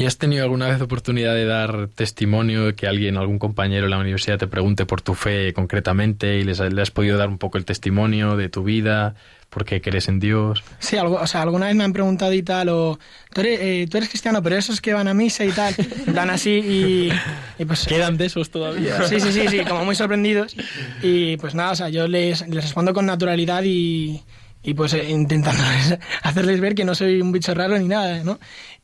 [0.01, 3.99] ¿Y has tenido alguna vez oportunidad de dar testimonio, que alguien, algún compañero en la
[3.99, 7.59] universidad te pregunte por tu fe concretamente y les, le has podido dar un poco
[7.59, 9.15] el testimonio de tu vida,
[9.51, 10.65] por qué crees en Dios?
[10.79, 12.99] Sí, algo, o sea, alguna vez me han preguntado y tal, o
[13.35, 15.75] tú eres, eh, tú eres cristiano, pero esos que van a misa y tal,
[16.07, 17.11] dan así
[17.59, 17.85] y, pues...
[17.87, 19.07] ¿Quedan de esos todavía?
[19.07, 20.57] Sí, sí, sí, sí, como muy sorprendidos.
[21.03, 24.23] Y pues nada, o sea, yo les, les respondo con naturalidad y
[24.63, 25.63] y pues eh, intentando
[26.23, 28.39] hacerles ver que no soy un bicho raro ni nada, ¿no?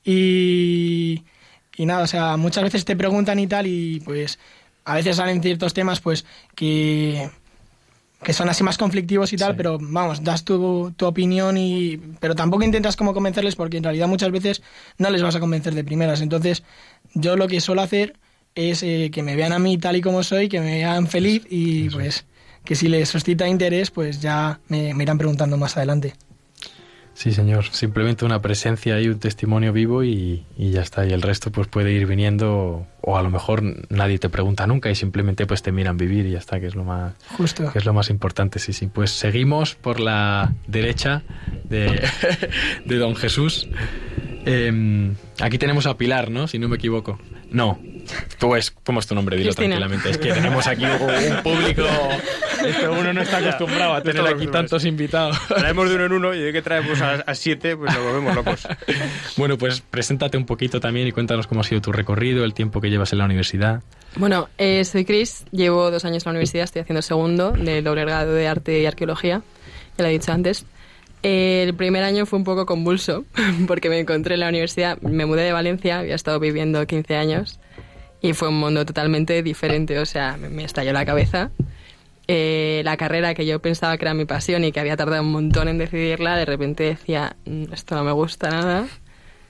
[0.05, 1.25] Y,
[1.77, 4.39] y nada, o sea, muchas veces te preguntan y tal y pues
[4.85, 7.29] a veces salen ciertos temas pues que,
[8.23, 12.35] que son así más conflictivos y tal, pero vamos, das tu, tu, opinión y pero
[12.35, 14.63] tampoco intentas como convencerles porque en realidad muchas veces
[14.99, 16.21] no les vas a convencer de primeras.
[16.21, 16.63] Entonces,
[17.15, 18.17] yo lo que suelo hacer
[18.55, 21.45] es eh, que me vean a mí tal y como soy, que me vean feliz
[21.51, 22.25] y pues
[22.67, 26.15] que si les suscita interés, pues ya me, irán preguntando más adelante.
[27.15, 27.65] Sí, señor.
[27.71, 31.07] Simplemente una presencia y un testimonio vivo y, ya está.
[31.07, 34.91] Y el resto pues puede ir viniendo o a lo mejor nadie te pregunta nunca
[34.91, 37.73] y simplemente pues te miran vivir y ya está, que es lo más Justo.
[37.73, 38.59] que es lo más importante.
[38.59, 38.89] Sí, sí.
[38.89, 41.23] Pues seguimos por la derecha
[41.65, 42.03] de,
[42.85, 43.67] de Don Jesús.
[44.45, 46.49] Em, aquí tenemos a Pilar, ¿no?
[46.49, 47.19] Si no me equivoco.
[47.51, 47.79] No,
[48.39, 49.37] pues, ¿cómo es tu nombre?
[49.37, 50.11] Dilo tranquilamente.
[50.11, 51.85] Es que tenemos aquí un público.
[52.65, 55.39] Esto uno no está acostumbrado a tener aquí tantos invitados.
[55.49, 58.67] Traemos de uno en uno y de que traemos a, siete, pues nos volvemos locos.
[59.37, 62.81] Bueno, pues preséntate un poquito también y cuéntanos cómo ha sido tu recorrido, el tiempo
[62.81, 63.83] que llevas en la universidad.
[64.17, 68.03] Bueno, eh, soy Cris, llevo dos años en la universidad, estoy haciendo segundo del doble
[68.05, 69.43] grado de arte y arqueología,
[69.99, 70.65] ya lo he dicho antes.
[71.23, 73.25] el primer año fue un poco convulso
[73.67, 77.61] porque me encontré en la universidad, me mudé de Valencia, había estado viviendo 15 años
[78.21, 81.51] y fue un mundo totalmente diferente, o sea, me, estalló la cabeza.
[82.29, 85.31] Eh, la carrera que yo pensaba que era mi pasión y que había tardado un
[85.31, 88.87] montón en decidirla, de repente decía, mm, esto no me gusta nada,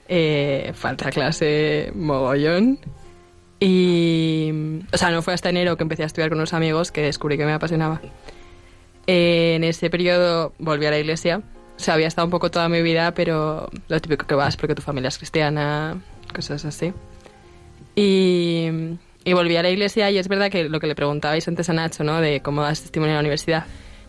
[0.07, 2.79] eh, falta clase mogollón.
[3.59, 4.51] Y,
[4.91, 7.37] o sea, no fue hasta enero que empecé a estudiar con unos amigos que descubrí
[7.37, 8.01] que me apasionaba.
[9.07, 11.41] Eh, en ese periodo volví a la iglesia.
[11.75, 14.75] O sea, había estado un poco toda mi vida, pero lo típico que vas porque
[14.75, 15.99] tu familia es cristiana,
[16.33, 16.93] cosas así.
[17.97, 18.69] Y,
[19.33, 22.03] volví a la iglesia y es verdad que lo que le preguntabais antes a Nacho,
[22.03, 22.21] ¿no?
[22.21, 23.65] De cómo das testimonio en la universidad.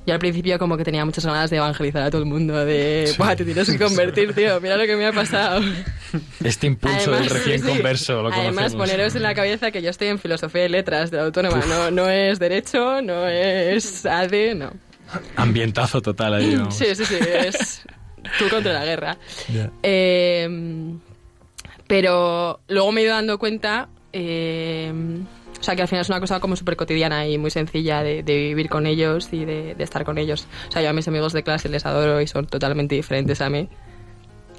[0.07, 3.13] Yo al principio como que tenía muchas ganas de evangelizar a todo el mundo, de,
[3.19, 5.63] Buah, te tienes que convertir, tío, mira lo que me ha pasado.
[6.45, 10.19] Este impulso del recién converso, lo Además, poneros en la cabeza que yo estoy en
[10.19, 14.73] filosofía y letras de la autónoma, no, no es derecho, no es ADE, no.
[15.37, 17.83] Ambientazo total ahí, Sí, sí, sí, es
[18.39, 19.19] tú contra la guerra.
[19.83, 20.49] Eh,
[21.89, 24.93] pero luego me he ido dando cuenta, eh,
[25.59, 28.23] o sea, que al final es una cosa como súper cotidiana y muy sencilla de,
[28.23, 30.47] vivir con ellos y de, estar con ellos.
[30.69, 33.49] O sea, yo a mis amigos de clase les adoro y son totalmente diferentes a
[33.49, 33.69] mí.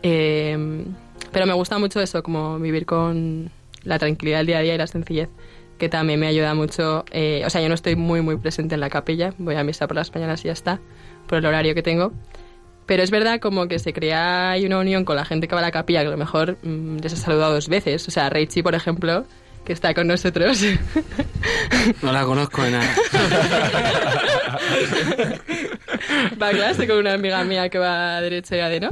[0.02, 0.86] Eh,
[1.32, 3.52] pero me gusta mucho eso, como vivir con
[3.84, 5.30] la tranquilidad del día a día y la sencillez,
[5.78, 7.06] que también me ayuda mucho.
[7.12, 9.88] Eh, o sea, yo no estoy muy, muy presente en la capilla, voy a misa
[9.88, 10.80] por las mañanas y ya está,
[11.28, 12.12] por el horario que tengo
[12.90, 15.62] Pero es verdad como que se crea hay una unión con la gente que va
[15.62, 18.08] a la capilla, que a lo mejor mm, les ha saludado dos veces.
[18.08, 19.26] O sea, Reichi, por ejemplo,
[19.64, 20.64] que está con nosotros.
[22.02, 22.96] No la conozco de nada.
[26.42, 28.90] va a clase con una amiga mía que va a derecha y a de no.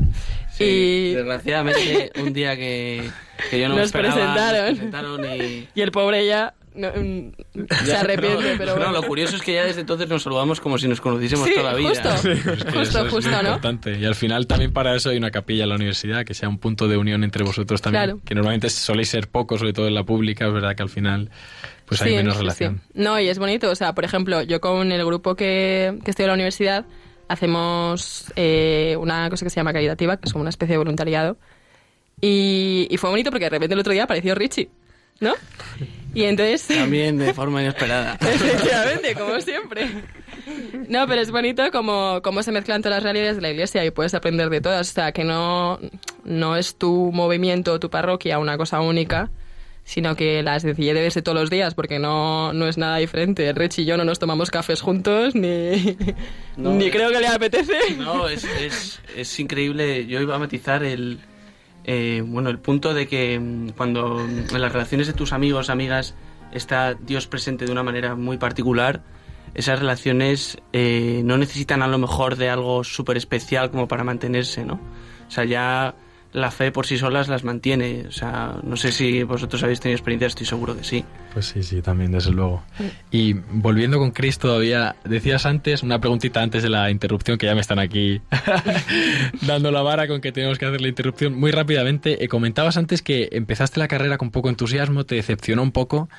[0.59, 3.09] y desgraciadamente un día que,
[3.49, 4.67] que yo no nos me esperaba, presentaron.
[4.67, 5.67] nos presentaron y...
[5.73, 7.31] y el pobre ya no, mm,
[7.85, 8.91] se arrepiente, no, pero no, bueno.
[8.93, 11.71] lo curioso es que ya desde entonces nos saludamos como si nos conociésemos Sí, toda
[11.73, 11.89] la vida.
[11.89, 12.09] justo.
[12.29, 13.47] Es que Justo, eso es justo, muy ¿no?
[13.49, 13.97] importante.
[13.99, 16.59] Y al final también para eso hay una capilla en la universidad, que sea un
[16.59, 18.03] punto de unión entre vosotros también.
[18.03, 18.19] Claro.
[18.25, 21.29] Que normalmente soléis ser pocos, sobre todo en la pública, es verdad que al final
[21.85, 22.81] pues hay Sí, menos sí, relación.
[22.85, 22.91] sí.
[22.95, 23.69] No, y es bonito.
[23.71, 26.85] O sea, por ejemplo, yo con el grupo que, que estoy en la universidad
[27.29, 31.37] hacemos eh, una cosa que se llama caritativa, que es como una especie de voluntariado.
[32.21, 34.69] Y, y fue bonito porque de repente el otro día apareció Richie,
[35.19, 35.33] ¿no?
[36.13, 36.67] Y entonces...
[36.67, 38.17] También de forma inesperada.
[38.21, 39.87] Efectivamente, como siempre.
[40.87, 43.91] No, pero es bonito como, como se mezclan todas las realidades de la iglesia y
[43.91, 44.89] puedes aprender de todas.
[44.89, 45.79] O sea, que no,
[46.23, 49.29] no es tu movimiento o tu parroquia una cosa única,
[49.83, 53.51] sino que la sencillez debe ser todos los días, porque no, no es nada diferente.
[53.53, 55.97] Rich y yo no nos tomamos cafés juntos, ni,
[56.57, 57.95] No, ni creo que le apetece.
[57.97, 60.05] No, es, es, es increíble.
[60.07, 61.19] Yo iba a matizar el,
[61.87, 65.69] eh, bueno, el punto de que mm, cuando mm, en las relaciones de tus amigos,
[65.69, 66.15] amigas,
[66.51, 69.01] está Dios presente de una manera muy particular,
[69.53, 74.65] esas relaciones eh, no necesitan a lo mejor de algo súper especial como para mantenerse,
[74.65, 74.79] ¿no?
[75.27, 75.95] O sea, ya
[76.33, 78.05] la fe por sí solas las mantiene.
[78.07, 81.03] O sea, no sé si vosotros habéis tenido experiencia, estoy seguro que sí.
[81.33, 82.63] Pues sí, sí, también, desde luego.
[83.11, 87.55] Y volviendo con Chris todavía, decías antes, una preguntita antes de la interrupción, que ya
[87.55, 88.21] me están aquí
[89.41, 91.33] dando la vara con que tenemos que hacer la interrupción.
[91.35, 95.71] Muy rápidamente, eh, comentabas antes que empezaste la carrera con poco entusiasmo, te decepcionó un
[95.71, 96.09] poco,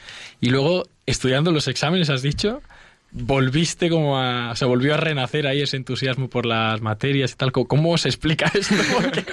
[0.40, 2.62] y luego, estudiando los exámenes, has dicho,
[3.10, 4.50] volviste como a...
[4.52, 7.52] O sea, volvió a renacer ahí ese entusiasmo por las materias y tal.
[7.52, 8.74] ¿Cómo- ¿Cómo se explica esto?
[8.94, 9.24] Porque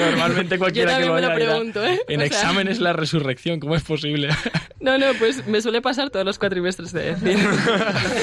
[0.00, 2.00] normalmente cualquiera que lo me lo haya pregunto, ¿eh?
[2.08, 4.28] En O sea- exámenes la resurrección, ¿cómo es posible?
[4.80, 7.38] No, no, pues me suele pasar todos los cuatrimestres de decir.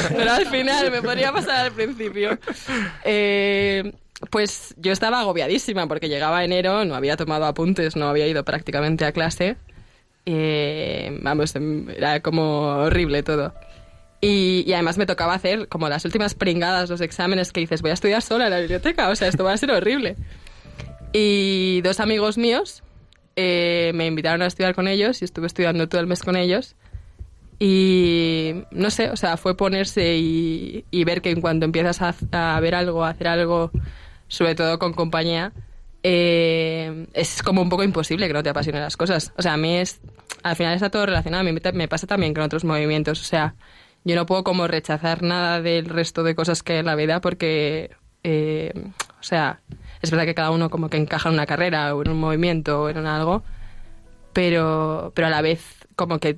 [0.09, 2.37] Pero al final me podría pasar al principio.
[3.05, 3.93] Eh,
[4.31, 9.05] pues yo estaba agobiadísima porque llegaba enero, no había tomado apuntes, no había ido prácticamente
[9.05, 9.55] a clase.
[10.25, 13.53] Eh, vamos, em, era como horrible todo.
[14.21, 17.91] Y, y además me tocaba hacer como las últimas pringadas, los exámenes que dices, voy
[17.91, 20.17] a estudiar sola en la biblioteca, o sea, esto va a ser horrible.
[21.13, 22.83] Y dos amigos míos
[23.35, 26.75] eh, me invitaron a estudiar con ellos y estuve estudiando todo el mes con ellos.
[27.57, 32.15] Y no sé, o sea, fue ponerse y, y ver que en cuanto empiezas a,
[32.31, 33.71] a ver algo, a hacer algo,
[34.27, 35.51] sobre todo con compañía,
[36.03, 39.33] eh, es como un poco imposible que no te apasionen las cosas.
[39.37, 39.99] O sea, a mí es,
[40.43, 41.41] al final está todo relacionado.
[41.41, 43.19] A mí me, me pasa también con otros movimientos.
[43.21, 43.55] O sea,
[44.03, 47.21] yo no puedo como rechazar nada del resto de cosas que hay en la vida
[47.21, 47.91] porque,
[48.23, 48.71] eh,
[49.19, 49.59] o sea,
[50.01, 52.83] es verdad que cada uno como que encaja en una carrera o en un movimiento
[52.83, 53.43] o en algo,
[54.33, 55.63] pero, pero a la vez
[55.95, 56.37] como que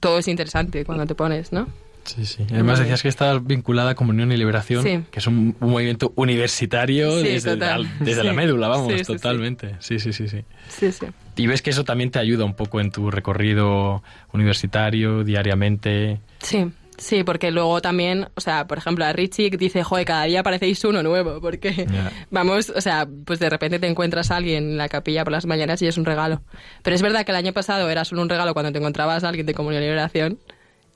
[0.00, 1.68] todo es interesante cuando te pones, ¿no?
[2.04, 2.44] Sí, sí.
[2.50, 5.04] Además decías que estabas vinculada a Comunión y Liberación, Sí.
[5.10, 9.76] que es un, un movimiento universitario Sí, desde, la, desde la médula, vamos, totalmente.
[9.80, 10.44] Sí, sí, sí, sí.
[10.68, 11.06] Sí, sí.
[11.36, 16.20] Y ves que eso también te ayuda un poco en tu recorrido universitario, diariamente.
[16.40, 20.40] Sí, sí, porque luego también, o sea, por ejemplo, a Richie dice, joder, cada día
[20.40, 21.86] aparecéis uno nuevo, porque
[22.30, 25.46] vamos, o sea, pues de repente te encuentras a alguien en la capilla por las
[25.46, 26.42] mañanas y es un regalo.
[26.82, 29.28] Pero es verdad que el año pasado era solo un regalo cuando te encontrabas a
[29.28, 30.38] alguien de Comunión y Liberación.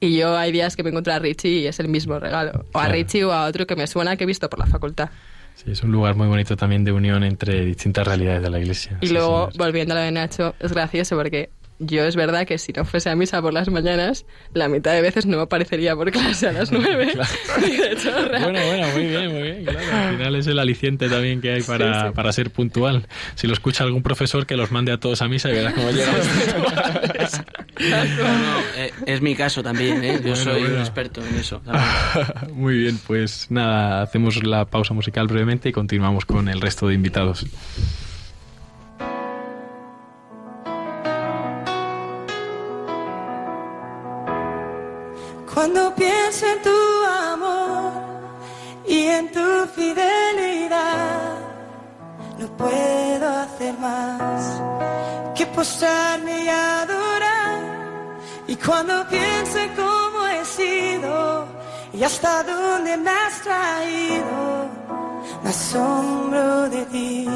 [0.00, 2.66] Y yo hay días que me encuentro a Richie y es el mismo regalo.
[2.74, 2.88] O a.
[2.88, 5.08] Richie o a otro que me suena que he visto por la facultad.
[5.54, 8.98] Sí, es un lugar muy bonito también de unión entre distintas realidades de la iglesia.
[9.00, 12.46] Y Sí, luego, sí, volviendo a lo de Nacho, es gracioso porque yo es verdad
[12.46, 15.42] que si no fuese a misa por las mañanas, la mitad de veces no me
[15.42, 17.12] aparecería por clase a las nueve.
[17.66, 18.38] Y de chorra.
[18.40, 19.78] Bueno, bueno, muy bien, muy bien, claro.
[20.08, 22.12] Al final es el aliciente también que hay para, Sí, sí.
[22.14, 23.06] para ser puntual.
[23.34, 25.88] Si lo escucha algún profesor, que los mande a todos a misa y verás cómo.
[27.76, 30.14] No, eh, es mi caso también, ¿eh?
[30.16, 30.74] Yo Bueno, soy bueno.
[30.76, 31.60] un experto en eso.
[31.64, 32.54] también.
[32.54, 36.94] Muy bien, pues nada, hacemos la pausa musical brevemente y continuamos con el resto de
[36.94, 37.44] invitados.
[45.52, 47.92] Cuando pienso en tu amor
[48.86, 51.38] y en tu fidelidad,
[52.38, 54.62] no puedo hacer más
[55.34, 57.58] que postrarme y adorar.
[58.46, 61.46] Y cuando pienso en cómo he sido
[61.92, 64.68] y hasta dónde me has traído,
[65.42, 67.28] me asombro de ti.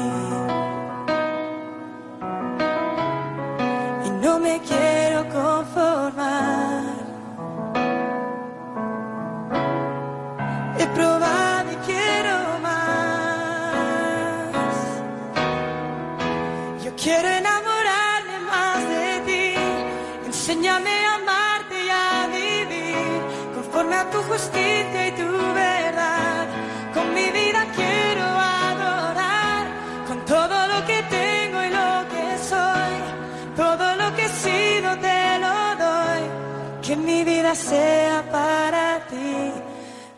[37.55, 39.51] Sea para ti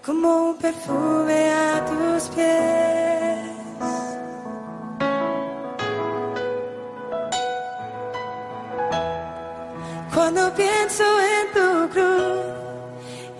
[0.05, 3.51] como un perfume a tus pies.
[10.13, 11.03] Cuando pienso
[11.35, 12.45] en tu cruz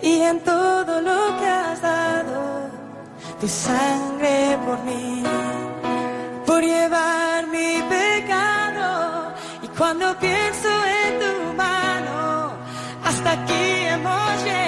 [0.00, 2.70] y en todo lo que has dado,
[3.40, 5.22] tu sangre por mí,
[6.46, 9.34] por llevar mi pecado.
[9.62, 11.01] Y cuando pienso en
[13.32, 14.61] aquí hemos llegado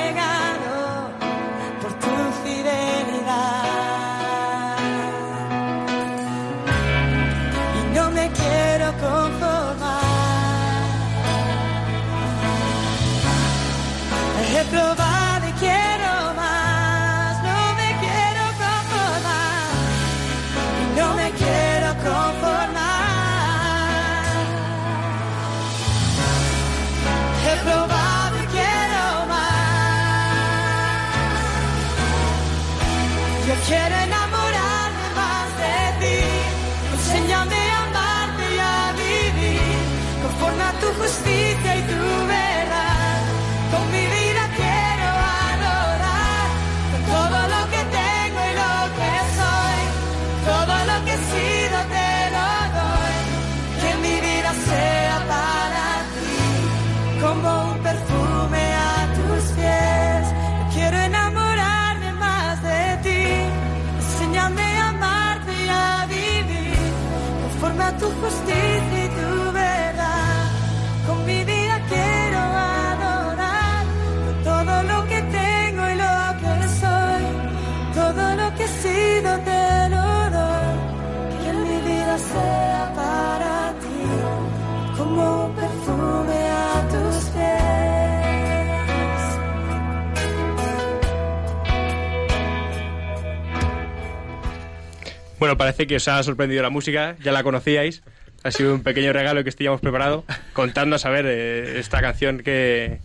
[95.57, 98.03] Parece que os ha sorprendido la música, ya la conocíais.
[98.43, 103.01] Ha sido un pequeño regalo que estíamos preparado, contando a saber eh, esta canción que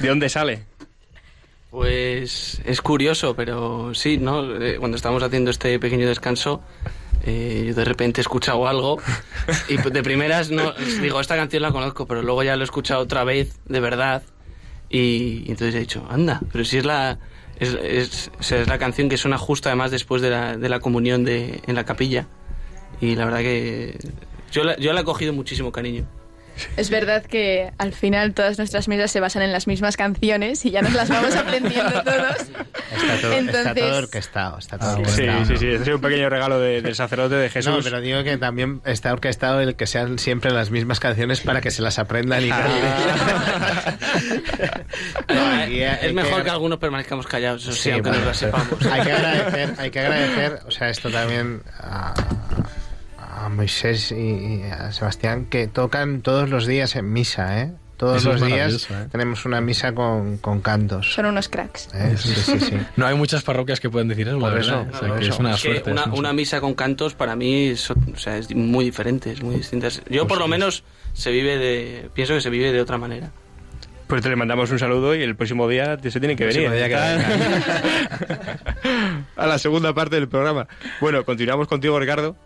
[0.00, 0.64] de dónde sale.
[1.70, 4.62] Pues es curioso, pero sí, ¿no?
[4.62, 6.62] Eh, Cuando estamos haciendo este pequeño descanso,
[7.24, 8.98] eh, yo de repente he escuchado algo
[9.68, 10.72] y de primeras no
[11.02, 14.22] digo, esta canción la conozco, pero luego ya lo he escuchado otra vez, de verdad,
[14.88, 17.18] y, y entonces he dicho, anda, pero si es la,
[17.58, 21.24] es, es, es la canción que suena justo además después de la, de la comunión
[21.24, 22.26] de, en la capilla.
[23.00, 23.98] Y la verdad que
[24.50, 26.06] yo la, yo la he cogido muchísimo cariño.
[26.76, 30.70] Es verdad que al final todas nuestras mesas se basan en las mismas canciones y
[30.70, 32.36] ya nos las vamos aprendiendo todos.
[32.40, 35.44] Está todo, está Entonces- todo orquestado, está todo Sí, orquestado.
[35.46, 37.72] sí, sí, ha sido un pequeño regalo de- del sacerdote de Jesús.
[37.72, 41.60] No, pero digo que también está orquestado el que sean siempre las mismas canciones para
[41.60, 42.66] que se las aprendan y Ah.
[45.28, 46.50] No, hay es mejor que...
[46.50, 48.86] algunos permanezcamos callados, eso sí, aunque bueno, nos las sepamos.
[48.86, 52.14] Hay que agradecer, hay que agradecer, o sea, esto también a,
[53.44, 57.72] a Moisés y, a Sebastián que tocan todos los días en misa, ¿eh?
[57.96, 59.08] Todos Eso los días ¿eh?
[59.10, 61.12] tenemos una misa con, con cantos.
[61.14, 61.88] Son unos cracks.
[61.94, 62.14] ¿eh?
[62.16, 62.78] Sí, sí, sí.
[62.96, 64.94] No hay muchas parroquias que puedan decir eso, la Por eso, verdad.
[64.94, 65.32] O sea, por que eso.
[65.34, 65.90] es una Es que suerte.
[65.90, 69.32] una, es un- una misa con cantos para mí es, o sea, es muy diferente,
[69.32, 69.88] es muy distinta.
[69.88, 73.30] Yo Pues por lo menos se vive de, pienso que se vive de otra manera.
[74.06, 76.68] Pues te le mandamos un saludo y el próximo día se tiene que El venir.
[76.68, 76.94] próximo día que
[79.36, 80.68] a la segunda parte del programa.
[81.00, 82.36] Bueno, continuamos contigo, Ricardo.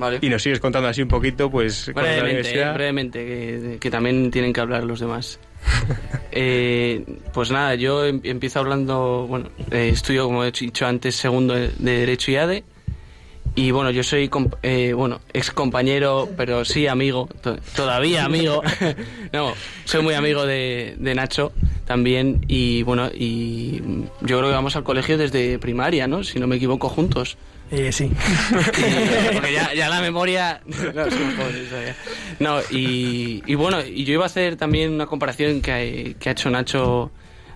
[0.00, 0.18] Vale.
[0.22, 4.52] Y nos sigues contando así un poquito, pues, Brevemente, eh, brevemente, que, que también tienen
[4.52, 5.38] que hablar los demás.
[6.32, 11.54] Eh, pues nada, yo em- empiezo hablando, bueno, eh, estudio, como he dicho antes, segundo
[11.54, 12.64] de de Derecho y ADE.
[13.56, 14.30] Y bueno, yo soy,
[14.62, 18.62] eh, bueno, ex compañero, pero sí amigo, to- todavía amigo.
[19.32, 21.52] no, soy muy amigo de, de Nacho
[21.84, 22.44] también.
[22.46, 23.82] Y bueno, y
[24.20, 26.22] yo creo que vamos al colegio desde primaria, ¿no?
[26.22, 27.36] Si no me equivoco, juntos.
[27.70, 28.04] Eh, sí.
[28.10, 31.94] Y- porque ya, ya la memoria no, todavía.
[32.40, 36.32] No, y, y bueno y yo iba a hacer también una comparación que, que ha
[36.32, 37.10] hecho Nacho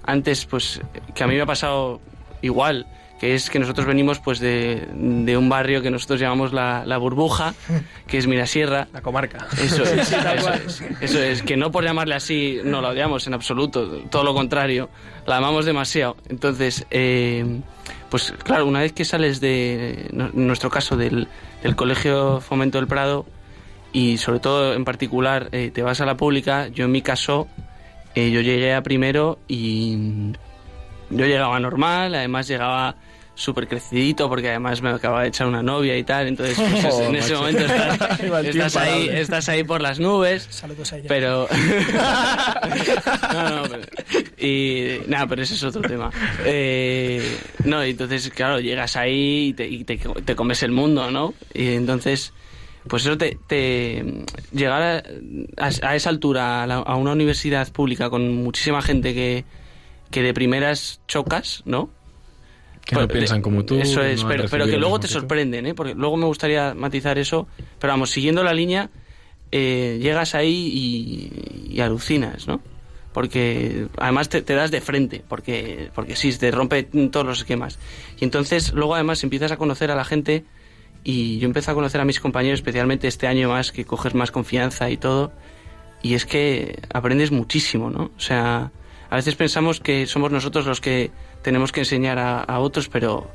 [0.04, 0.80] antes pues
[1.14, 2.00] que a mí me ha pasado
[2.42, 2.86] igual
[3.18, 6.98] que es que nosotros venimos pues de, de un barrio que nosotros llamamos la, la
[6.98, 7.54] burbuja
[8.06, 9.46] que es Mirasierra La comarca.
[9.62, 13.34] eso es, eso es, eso es, que no por llamarle así no la odiamos en
[13.34, 14.90] absoluto, todo lo contrario,
[15.26, 16.16] la amamos demasiado.
[16.28, 17.60] Entonces, eh,
[18.10, 21.28] pues claro, una vez que sales de, en nuestro caso, del,
[21.62, 23.26] del Colegio Fomento del Prado
[23.92, 27.48] y sobre todo en particular eh, te vas a la pública, yo en mi caso,
[28.14, 30.32] eh, yo llegué a primero y,
[31.16, 32.96] yo llegaba normal, además llegaba
[33.36, 37.02] súper crecidito porque además me acababa de echar una novia y tal, entonces pues, Oh,
[37.02, 40.46] en ese momento estás, ahí, estás ahí por las nubes.
[40.50, 41.08] Saludos a ella.
[41.08, 41.48] Pero...
[43.32, 43.82] no, no, pero-
[44.38, 46.10] y nada, pero ese es otro tema.
[46.44, 51.10] Eh, no, y entonces, claro, llegas ahí y, te, y te, te comes el mundo,
[51.10, 51.34] ¿no?
[51.52, 52.32] Y entonces,
[52.88, 53.38] pues eso te...
[53.46, 54.04] te
[54.52, 59.14] llegar a, a- a esa altura, a, la- a una universidad pública con muchísima gente
[59.14, 59.44] que,
[60.10, 61.90] que de primeras chocas, ¿no?
[62.84, 63.76] Que no Pues, piensan como tú.
[63.76, 65.74] Eso es, no pero, pero que luego te sorprenden, ¿eh?
[65.74, 67.48] Porque luego me gustaría matizar eso.
[67.78, 68.90] Pero vamos, siguiendo la línea,
[69.50, 70.70] eh, llegas ahí
[71.68, 72.60] y, y alucinas, ¿no?
[73.12, 77.78] Porque además te, te das de frente, porque, porque sí, te rompe todos los esquemas.
[78.20, 80.44] Y entonces luego además empiezas a conocer a la gente
[81.04, 84.30] y yo empiezo a conocer a mis compañeros, especialmente este año más, que coges más
[84.32, 85.32] confianza y todo.
[86.02, 88.10] Y es que aprendes muchísimo, ¿no?
[88.16, 88.72] O sea,
[89.14, 91.12] a veces pensamos que somos nosotros los que
[91.42, 93.30] tenemos que enseñar a, a otros, pero,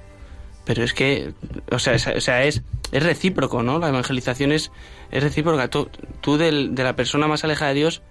[0.66, 1.32] pero es que,
[1.72, 3.80] o sea, es, o sea, es, es recíproco, ¿no?
[3.80, 4.72] La evangelización es,
[5.10, 5.70] es recíproca.
[5.70, 8.02] Tú, tú del- de la persona más alejada de Dios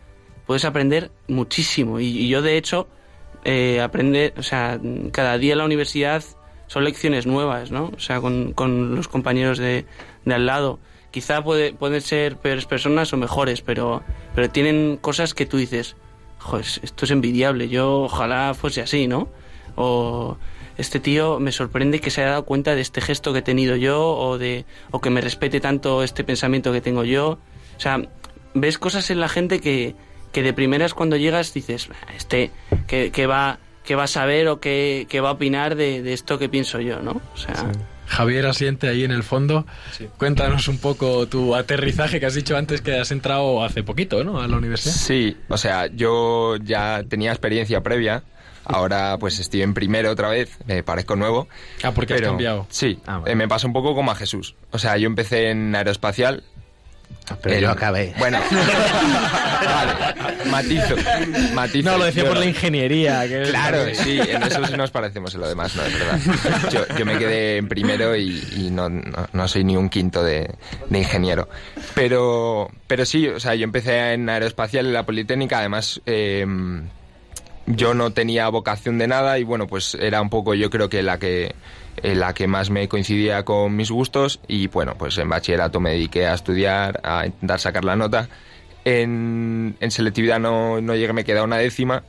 [0.47, 2.01] puedes aprender muchísimo.
[2.01, 2.89] Y, y yo, de hecho,
[3.45, 4.81] eh, aprende, o sea,
[5.13, 6.25] cada día en la universidad
[6.69, 7.93] son lecciones nuevas, ¿no?
[7.95, 9.85] O sea, con, con los compañeros de,
[10.25, 10.81] de al lado.
[11.11, 14.03] Quizá puede, pueden ser peores personas o mejores, pero,
[14.35, 15.97] pero tienen cosas que tú dices,
[16.39, 19.29] joder, esto es envidiable, yo ojalá fuese así, ¿no?
[19.77, 20.37] O
[20.77, 23.77] este tío me sorprende que se haya dado cuenta de este gesto que he tenido
[23.77, 27.39] yo o de o que me respete tanto este pensamiento que tengo yo.
[27.77, 28.01] O sea,
[28.55, 29.95] ves cosas en la gente que,
[30.33, 32.51] que de primeras cuando llegas dices, "Ah, este
[32.87, 36.39] que, va que va a saber o que, que va a opinar de, de esto
[36.39, 37.21] que pienso yo, ¿no?
[37.35, 37.71] O sea,
[38.09, 39.67] Javier asiente ahí en el fondo.
[40.17, 44.41] Cuéntanos un poco tu aterrizaje que has dicho antes que has entrado hace poquito, ¿no?
[44.41, 44.95] A la universidad.
[44.95, 48.23] Sí, o sea, yo ya tenía experiencia previa.
[48.65, 51.49] Ahora pues estoy en primero otra vez, me parezco nuevo.
[51.83, 52.67] Ah, porque has pero- cambiado.
[52.69, 54.57] Sí, Ah, eh, me pasa un poco como a Jesús.
[54.73, 56.43] O sea, yo empecé en aeroespacial.
[57.43, 58.15] Pero El- yo acabé.
[58.19, 58.39] Bueno,
[59.65, 60.95] vale, matizo,
[61.53, 61.91] matizo.
[61.91, 63.27] No, lo decía Yo- por la ingeniería.
[63.29, 66.71] Que es- Claro, sí, en eso sí nos parecemos, en lo demás no, es verdad.
[66.71, 70.23] Yo, yo me quedé en primero y, y no, no, no soy ni un quinto
[70.25, 70.51] de,
[70.89, 71.49] de ingeniero.
[71.95, 76.47] Pero, pero sí, o sea, yo empecé en aeroespacial en la Politécnica, además eh,
[77.67, 81.03] yo no tenía vocación de nada y bueno, pues era un poco yo creo que
[81.03, 81.55] la que
[82.03, 86.27] la que más me coincidía con mis gustos y bueno, pues en bachillerato me dediqué
[86.27, 88.29] a estudiar, a intentar sacar la nota.
[88.85, 92.05] En, selectividad no, no llegué, me queda una décima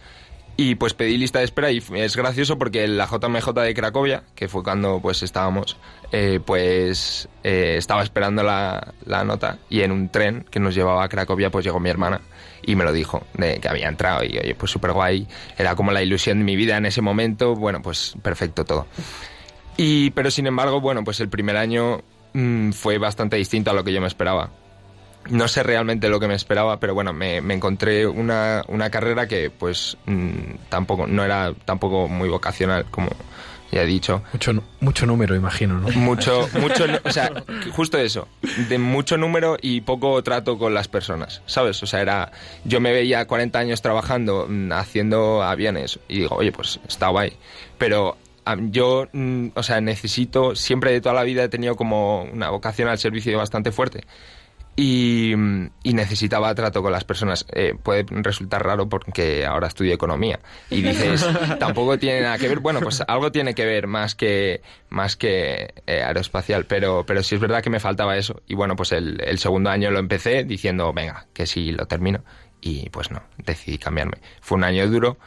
[0.62, 4.50] y pues pedí lista de espera y es gracioso porque la JMJ de Cracovia, que
[4.50, 5.78] fue cuando pues estábamos,
[6.12, 11.06] eh, pues eh, estaba esperando la, la nota y en un tren que nos llevaba
[11.06, 12.20] a Cracovia pues llegó mi hermana
[12.62, 15.28] y me lo dijo, de que había entrado y oye, pues súper guay,
[15.58, 18.86] era como la ilusión de mi vida en ese momento, bueno, pues perfecto todo.
[19.82, 22.02] Y, pero sin embargo, bueno, pues el primer año
[22.34, 24.50] mm, fue bastante distinto a lo que yo me esperaba.
[25.30, 29.26] No sé realmente lo que me esperaba, pero bueno, me, me encontré una, una carrera
[29.26, 33.08] que pues mm, tampoco, no era tampoco muy vocacional, como
[33.72, 34.22] ya he dicho.
[34.34, 34.52] Mucho,
[34.82, 35.88] mucho número, imagino, ¿no?
[35.96, 37.32] Mucho, mucho, o sea,
[37.72, 38.28] justo eso,
[38.68, 41.82] de mucho número y poco trato con las personas, ¿sabes?
[41.84, 42.34] O sea, era,
[42.66, 47.32] yo me veía 40 años trabajando, mm, haciendo aviones y digo, oye, pues está guay,
[47.78, 48.18] pero
[48.58, 52.88] yo, mm, o sea, necesito, siempre de toda la vida he tenido como una vocación
[52.88, 54.04] al servicio bastante fuerte
[54.80, 57.46] y, mm, y necesitaba trato con las personas.
[57.52, 60.40] Eh, puede resultar raro porque ahora estudio economía
[60.70, 61.28] y dices,
[61.60, 62.60] tampoco tiene nada que ver.
[62.60, 67.36] Bueno, pues algo tiene que ver más que, más que eh, aeroespacial, pero, pero sí
[67.36, 68.42] es verdad que me faltaba eso.
[68.48, 72.24] Y bueno, pues el, el segundo año lo empecé diciendo, venga, que sí lo termino.
[72.62, 74.20] Y pues no, decidí cambiarme.
[74.40, 75.18] Fue un año duro.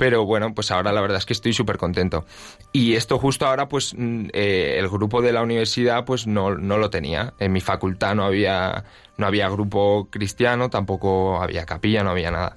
[0.00, 2.24] Pero bueno, pues ahora la verdad es que estoy súper contento.
[2.72, 6.78] Y esto justo ahora, pues mm, eh, el grupo de la universidad, pues no, no
[6.78, 7.34] lo tenía.
[7.38, 8.84] En mi facultad no había,
[9.18, 12.56] no había grupo cristiano, tampoco había capilla, no había nada.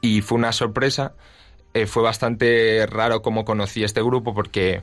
[0.00, 1.12] Y fue una sorpresa.
[1.74, 4.80] Eh, fue bastante raro cómo conocí este grupo porque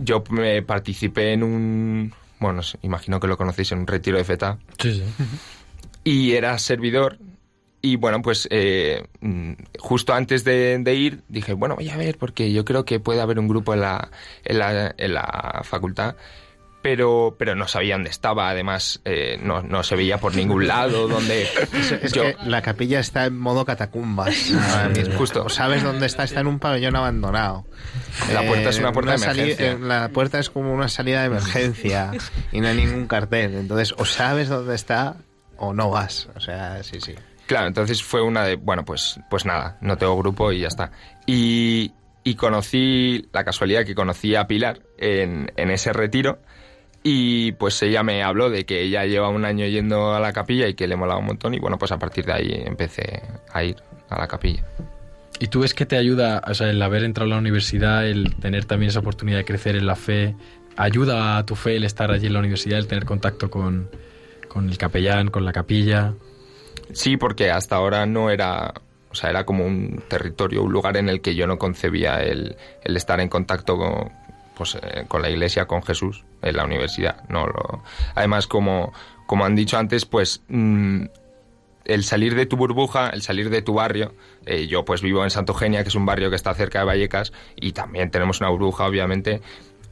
[0.00, 4.58] yo me participé en un, bueno, imagino que lo conocéis, en un retiro de FETA
[4.80, 5.04] Sí, sí.
[6.02, 7.18] y era servidor.
[7.80, 12.18] Y bueno, pues eh, mm, justo antes de, de ir dije, bueno, voy a ver,
[12.18, 14.10] porque yo creo que puede haber un grupo en la,
[14.44, 16.16] en la, en la facultad,
[16.82, 21.06] pero, pero no sabía dónde estaba, además eh, no, no se veía por ningún lado,
[21.08, 25.14] donde Es, es yo- que la capilla está en modo catacumbas ahora mismo.
[25.18, 25.44] Justo.
[25.44, 27.64] O sabes dónde está, está en un pabellón abandonado.
[28.28, 29.72] Eh, La puerta es una puerta de emergencia.
[29.72, 32.12] eh, La puerta es como una salida de emergencia
[32.52, 33.54] y no hay ningún cartel.
[33.54, 35.16] Entonces, o sabes dónde está
[35.56, 36.28] o no vas.
[36.36, 37.14] O sea, sí, sí.
[37.48, 40.92] Claro, entonces fue una de, bueno, pues, pues nada, no tengo grupo y ya está.
[41.24, 41.92] Y,
[42.22, 46.40] y conocí, la casualidad que conocí a Pilar en, en ese retiro
[47.02, 50.68] y pues ella me habló de que ella lleva un año yendo a la capilla
[50.68, 53.64] y que le molaba un montón y bueno, pues a partir de ahí empecé a
[53.64, 53.76] ir
[54.10, 54.62] a la capilla.
[55.40, 58.36] ¿Y tú ves que te ayuda, o sea, el haber entrado a la universidad, el
[58.36, 60.36] tener también esa oportunidad de crecer en la fe,
[60.76, 63.88] ayuda a tu fe el estar allí en la universidad, el tener contacto con,
[64.48, 66.12] con el capellán, con la capilla?
[66.92, 68.74] Sí, porque hasta ahora no era,
[69.10, 72.56] o sea, era como un territorio, un lugar en el que yo no concebía el,
[72.82, 74.12] el estar en contacto con,
[74.56, 77.22] pues, eh, con la iglesia, con Jesús, en la universidad.
[77.28, 77.82] No lo...
[78.14, 78.92] Además, como,
[79.26, 81.04] como han dicho antes, pues mm,
[81.84, 84.14] el salir de tu burbuja, el salir de tu barrio,
[84.46, 87.32] eh, yo pues vivo en Santogenia, que es un barrio que está cerca de Vallecas,
[87.56, 89.40] y también tenemos una burbuja, obviamente,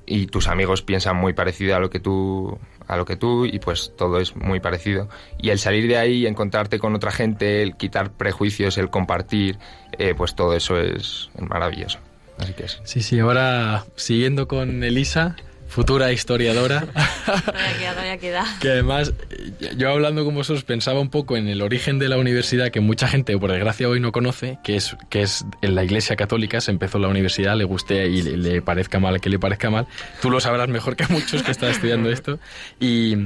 [0.06, 3.58] y tus amigos piensan muy parecido a lo que tú a lo que tú y
[3.58, 5.08] pues todo es muy parecido.
[5.38, 9.58] Y el salir de ahí encontrarte con otra gente el quitar prejuicios el compartir
[9.98, 11.98] eh, pues todo eso es maravilloso.
[12.38, 15.36] Así que Sí, sí, ahora siguiendo con Elisa,
[15.68, 16.86] futura historiadora.
[18.60, 19.12] que además,
[19.76, 23.08] yo hablando con vosotros pensaba un poco en el origen de la universidad que mucha
[23.08, 26.70] gente, por desgracia, hoy no conoce, que es, que es en la Iglesia Católica, se
[26.70, 29.86] empezó la universidad, le guste y le, parezca mal que le parezca mal.
[30.22, 32.38] Tú lo sabrás mejor que muchos que están estudiando esto.
[32.80, 33.16] Y,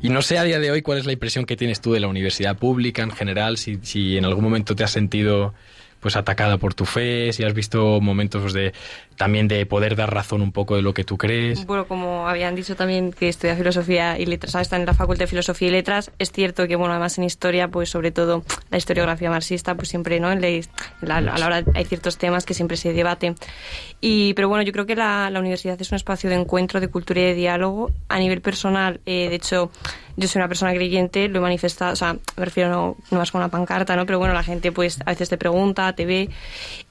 [0.00, 2.00] y no sé a día de hoy cuál es la impresión que tienes tú de
[2.00, 5.54] la universidad pública en general, si, si en algún momento te has sentido
[6.00, 8.72] pues atacada por tu fe, si has visto momentos de
[9.16, 11.66] también de poder dar razón un poco de lo que tú crees.
[11.66, 15.26] Bueno, como habían dicho también que estudia filosofía y letras, están en la Facultad de
[15.26, 19.28] Filosofía y Letras, es cierto que bueno, además en historia, pues sobre todo la historiografía
[19.28, 20.30] marxista, pues siempre, ¿no?
[20.30, 20.40] En
[21.00, 23.34] la, a la hora hay ciertos temas que siempre se debaten.
[24.00, 26.88] Y, pero bueno, yo creo que la, la universidad es un espacio de encuentro, de
[26.88, 27.90] cultura y de diálogo.
[28.08, 29.70] A nivel personal, eh, de hecho,
[30.18, 33.30] yo soy una persona creyente, lo he manifestado, o sea, me refiero no, no más
[33.30, 34.04] con una pancarta, ¿no?
[34.04, 36.28] Pero bueno, la gente pues a veces te pregunta, te ve,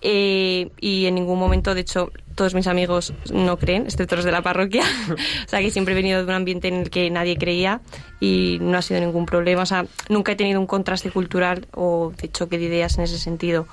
[0.01, 4.31] eh, y en ningún momento, de hecho, todos mis amigos no creen, excepto los de
[4.31, 4.83] la parroquia.
[5.45, 7.81] o sea, que siempre he venido de un ambiente en el que nadie creía
[8.21, 9.63] y no ha sido ningún problema.
[9.63, 13.17] O sea, nunca he tenido un contraste cultural o de choque de ideas en ese
[13.17, 13.67] sentido.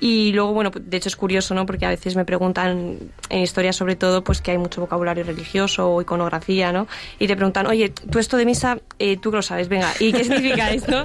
[0.00, 1.66] Y luego, bueno, de hecho es curioso, ¿no?
[1.66, 2.98] Porque a veces me preguntan
[3.28, 6.86] en historia sobre todo, pues que hay mucho vocabulario religioso o iconografía, ¿no?
[7.18, 10.24] Y te preguntan, oye, tú esto de misa, eh, tú lo sabes, venga, ¿y qué
[10.24, 11.04] significa esto?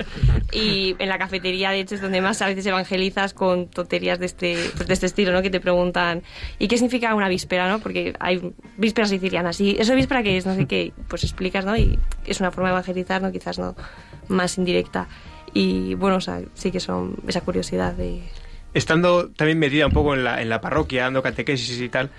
[0.53, 4.27] Y en la cafetería, de hecho, es donde más a veces evangelizas con tonterías de
[4.27, 5.41] este, pues de este estilo, ¿no?
[5.41, 6.23] Que te preguntan,
[6.57, 7.79] ¿y qué significa una víspera, no?
[7.79, 10.45] Porque hay vísperas sicilianas, ¿y eso víspera qué es?
[10.45, 11.75] No sé qué, pues explicas, ¿no?
[11.75, 13.31] Y es una forma de evangelizar, ¿no?
[13.33, 13.75] Quizás no
[14.29, 15.09] más indirecta.
[15.53, 18.21] Y bueno, o sea, sí que son esa curiosidad de
[18.75, 22.11] estando también metida un poco en la, en la parroquia, dando catequesis y tal,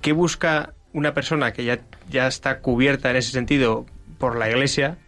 [0.00, 3.86] ¿qué busca una persona que ya, ya está cubierta en ese sentido
[4.18, 4.98] por la iglesia,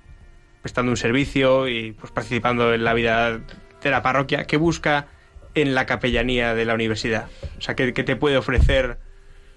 [0.62, 3.40] prestando un servicio y pues participando en la vida
[3.82, 5.08] de la parroquia, ¿qué busca
[5.54, 7.28] en la capellanía de la universidad?
[7.58, 8.98] O sea, ¿qué, qué te puede ofrecer?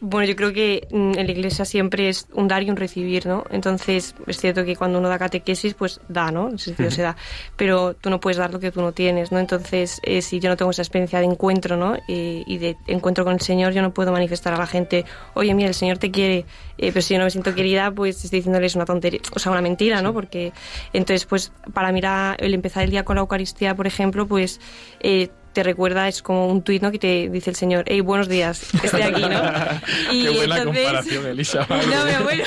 [0.05, 3.25] Bueno, yo creo que mm, en la iglesia siempre es un dar y un recibir,
[3.25, 3.45] ¿no?
[3.49, 6.49] Entonces, es cierto que cuando uno da catequesis, pues da, ¿no?
[6.49, 7.15] En sentido se da.
[7.55, 9.39] Pero tú no puedes dar lo que tú no tienes, ¿no?
[9.39, 11.95] Entonces, eh, si yo no tengo esa experiencia de encuentro, ¿no?
[12.09, 15.53] Eh, y de encuentro con el Señor, yo no puedo manifestar a la gente, oye,
[15.53, 16.45] mira, el Señor te quiere,
[16.77, 19.53] eh, pero si yo no me siento querida, pues estoy diciéndoles una tontería, o sea,
[19.53, 20.11] una mentira, ¿no?
[20.11, 20.51] Porque
[20.91, 24.59] entonces, pues, para mirar el empezar el día con la Eucaristía, por ejemplo, pues
[25.53, 26.91] te recuerda, es como un tuit ¿no?
[26.91, 29.41] que te dice el Señor, hey, buenos días, estoy aquí, ¿no?
[30.11, 31.59] Y Qué buena comparación, Elisa.
[31.69, 32.43] no, pero bueno,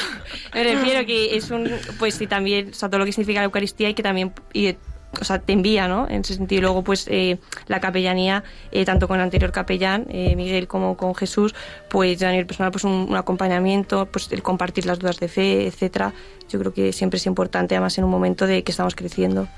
[0.52, 3.46] me refiero que es un, pues sí, también, o sea, todo lo que significa la
[3.46, 4.32] Eucaristía y que también...
[4.52, 4.76] Y,
[5.18, 6.06] o sea, te envía, ¿no?
[6.10, 6.62] En ese sentido.
[6.62, 7.38] Luego, pues, eh,
[7.68, 11.54] la capellanía, eh, tanto con el anterior capellán, eh, Miguel, como con Jesús,
[11.88, 15.66] pues, a nivel personal, pues, un, un, acompañamiento, pues, el compartir las dudas de fe,
[15.66, 16.12] etcétera.
[16.50, 19.48] Yo creo que siempre es importante, además, en un momento de que estamos creciendo.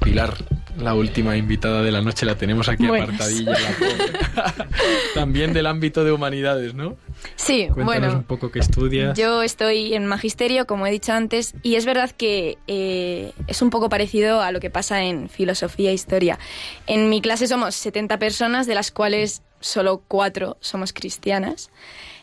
[0.00, 0.34] Pilar,
[0.78, 3.56] la última invitada de la noche, la tenemos aquí apartadilla.
[5.14, 6.96] También del ámbito de humanidades, ¿no?
[7.36, 8.18] Sí, Cuéntanos bueno.
[8.18, 9.16] un poco qué estudias.
[9.16, 13.70] Yo estoy en magisterio, como he dicho antes, y es verdad que eh, es un
[13.70, 16.38] poco parecido a lo que pasa en filosofía e historia.
[16.86, 21.70] En mi clase somos 70 personas, de las cuales solo cuatro somos cristianas.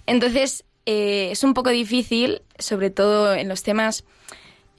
[0.05, 4.03] Entonces, eh, es un poco difícil, sobre todo en los temas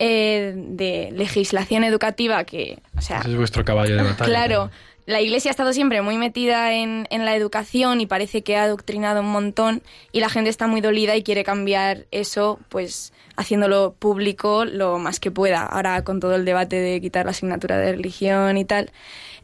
[0.03, 4.25] eh, de legislación educativa que, o sea, Ese es vuestro caballo de batalla.
[4.25, 4.71] Claro,
[5.05, 8.63] la Iglesia ha estado siempre muy metida en, en, la educación y parece que ha
[8.63, 13.95] adoctrinado un montón y la gente está muy dolida y quiere cambiar eso, pues haciéndolo
[13.99, 15.67] público lo más que pueda.
[15.67, 18.93] Ahora con todo el debate de quitar la asignatura de religión y tal.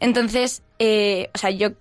[0.00, 1.72] Entonces, eh, o sea, yo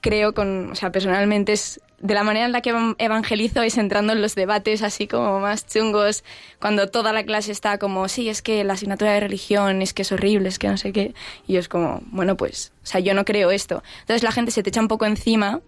[0.00, 4.12] creo con, o sea, personalmente es de la manera en la que evangelizo es entrando
[4.12, 6.24] en los debates así como más chungos,
[6.60, 10.02] cuando toda la clase está como, sí, es que la asignatura de religión es que
[10.02, 11.14] es horrible, es que no sé qué.
[11.46, 13.82] Y yo es como, bueno, pues, o sea, yo no creo esto.
[14.00, 15.60] Entonces la gente se te echa un poco encima,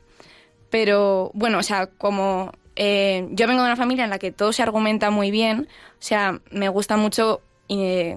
[0.70, 4.53] pero bueno, o sea, como eh, yo vengo de una familia en la que todo
[4.53, 8.17] se argumenta muy bien, o sea, me gusta mucho eh,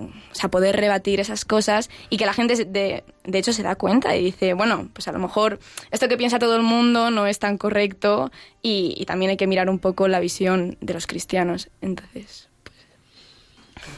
[0.51, 4.23] poder rebatir esas cosas y que la gente de, de, hecho se da cuenta y
[4.23, 5.59] dice, bueno, pues a lo mejor
[5.91, 8.31] esto que piensa todo el mundo no es tan correcto
[8.61, 11.69] y, y también hay que mirar un poco la visión de los cristianos.
[11.81, 12.77] Entonces, pues...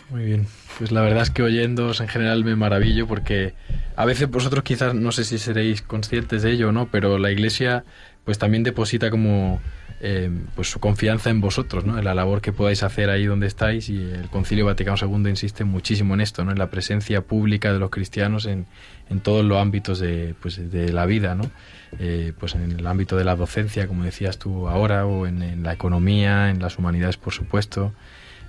[0.09, 0.47] Muy bien,
[0.77, 3.53] pues la verdad es que oyéndoos en general me maravillo porque
[3.99, 7.31] a veces vosotros quizás no sé si seréis conscientes de ello o no, pero la
[7.31, 7.83] iglesia
[8.23, 9.59] pues también deposita como
[9.99, 11.99] eh, pues su confianza en vosotros, ¿no?
[11.99, 15.65] en la labor que podáis hacer ahí donde estáis y el Concilio Vaticano II insiste
[15.65, 16.51] muchísimo en esto, ¿no?
[16.51, 18.67] en la presencia pública de los cristianos en,
[19.09, 21.51] en todos los ámbitos de, pues, de la vida, ¿no?
[21.97, 25.73] Eh, pues en el ámbito de la docencia, como decías tú ahora, o en, la
[25.73, 27.93] economía, en las humanidades, por supuesto,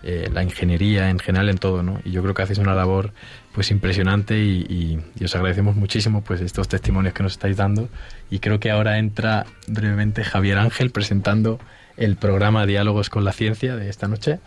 [0.03, 2.01] eh, la ingeniería, en general en todo, ¿no?
[2.05, 3.13] Y yo creo que hacéis una labor
[3.53, 7.89] pues impresionante y, y, os agradecemos muchísimo pues estos testimonios que nos estáis dando
[8.31, 11.59] y creo que ahora entra brevemente Javier Ángel presentando
[11.97, 14.41] el programa Diálogos con la Ciencia de esta noche.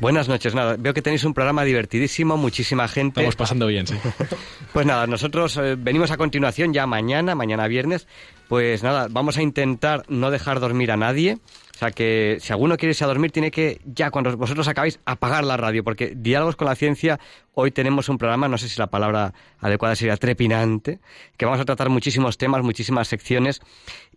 [0.00, 3.20] Buenas noches, nada, veo que tenéis un programa divertidísimo, muchísima gente.
[3.20, 3.94] Estamos pasando bien, sí.
[4.72, 8.06] Pues nada, nosotros eh, venimos a continuación ya mañana, mañana viernes,
[8.52, 11.38] pues nada, vamos a intentar no dejar dormir a nadie.
[11.74, 15.00] O sea que si alguno quiere irse a dormir, tiene que, ya cuando vosotros acabáis,
[15.06, 17.18] apagar la radio, porque Diálogos con la Ciencia,
[17.54, 21.00] hoy tenemos un programa, no sé si la palabra adecuada sería trepinante,
[21.38, 23.62] que vamos a tratar muchísimos temas, muchísimas secciones,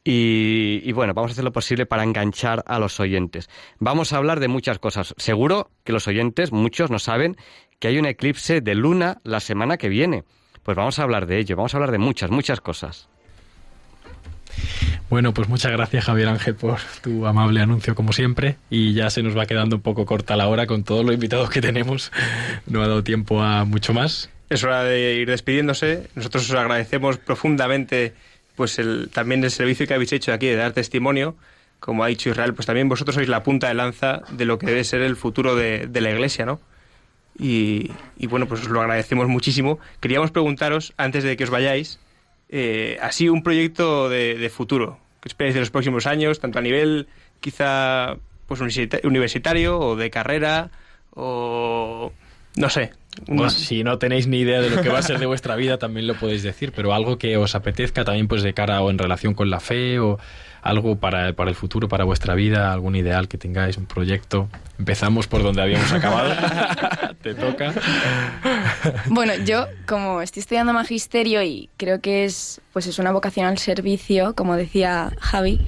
[0.03, 3.49] y, y, bueno, vamos a hacer lo posible para enganchar a los oyentes.
[3.79, 5.15] Vamos a hablar de muchas cosas.
[5.15, 7.37] Seguro que los oyentes, muchos no saben,
[7.79, 10.25] que hay un eclipse de luna la semana que viene.
[10.61, 13.07] Pues vamos a hablar de ello, vamos a hablar de muchas, muchas cosas.
[15.09, 19.21] Bueno, pues muchas gracias Javier Ángel por tu amable anuncio como siempre y ya se
[19.21, 22.11] nos va quedando un poco corta la hora con todos los invitados que tenemos.
[22.65, 24.29] No ha dado tiempo a mucho más.
[24.49, 26.07] Es hora de ir despidiéndose.
[26.15, 28.13] Nosotros os agradecemos profundamente
[28.55, 31.35] pues el, también el servicio que habéis hecho aquí de dar testimonio.
[31.79, 34.65] Como ha dicho Israel, pues también vosotros sois la punta de lanza de lo que
[34.65, 36.59] debe ser el futuro de, la Iglesia, ¿no?
[37.37, 39.77] Y, y, bueno, pues os lo agradecemos muchísimo.
[39.99, 41.99] Queríamos preguntaros, antes de que os vayáis,
[42.49, 44.99] eh, así un proyecto de, de futuro.
[45.21, 47.07] ¿Qué esperáis de los próximos años, tanto a nivel
[47.39, 48.17] quizá
[48.47, 48.61] pues
[49.03, 50.69] universitario o de carrera
[51.11, 52.11] o
[52.55, 52.91] no sé.
[53.49, 56.07] Si no tenéis ni idea de lo que va a ser de vuestra vida, también
[56.07, 59.33] lo podéis decir, pero algo que os apetezca también pues de cara o en relación
[59.33, 60.19] con la fe o
[60.65, 64.49] algo para, para el futuro, para vuestra vida, algún ideal que tengáis, un proyecto.
[64.79, 66.33] Empezamos por donde habíamos acabado.
[67.21, 67.71] Te toca.
[69.05, 73.59] Bueno, yo como estoy estudiando magisterio y creo que es pues es una vocación al
[73.59, 75.67] servicio, como decía Javi,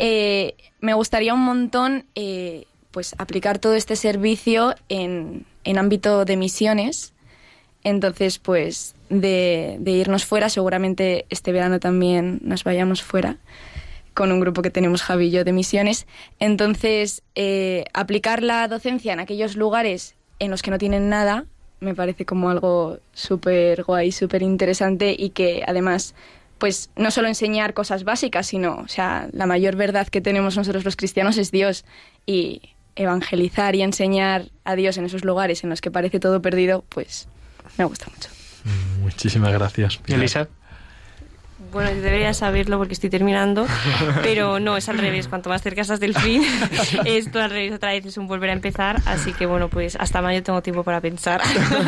[0.00, 6.36] eh, me gustaría un montón eh, pues aplicar todo este servicio en, en ámbito de
[6.36, 7.12] misiones.
[7.84, 13.38] Entonces, pues de, de, irnos fuera, seguramente este verano también nos vayamos fuera
[14.14, 16.06] con un grupo que tenemos Javi y yo de misiones.
[16.38, 21.46] Entonces, eh, aplicar la docencia en aquellos lugares en los que no tienen nada
[21.82, 26.14] me parece como algo súper guay, súper interesante y que además
[26.58, 30.84] pues no solo enseñar cosas básicas, sino, o sea, la mayor verdad que tenemos nosotros
[30.84, 31.84] los cristianos es Dios
[32.24, 32.62] y
[32.94, 37.26] evangelizar y enseñar a Dios en esos lugares en los que parece todo perdido, pues
[37.78, 38.28] me gusta mucho.
[39.00, 39.96] Muchísimas gracias.
[39.96, 40.20] Pilar.
[40.20, 40.48] Elisa.
[41.72, 43.66] Bueno, yo debería saberlo porque estoy terminando,
[44.22, 45.26] pero no, es al revés.
[45.28, 46.42] Cuanto más cerca estás del fin,
[47.04, 49.00] esto al revés otra vez es un volver a empezar.
[49.06, 51.40] Así que bueno, pues hasta mayo tengo tiempo para pensar.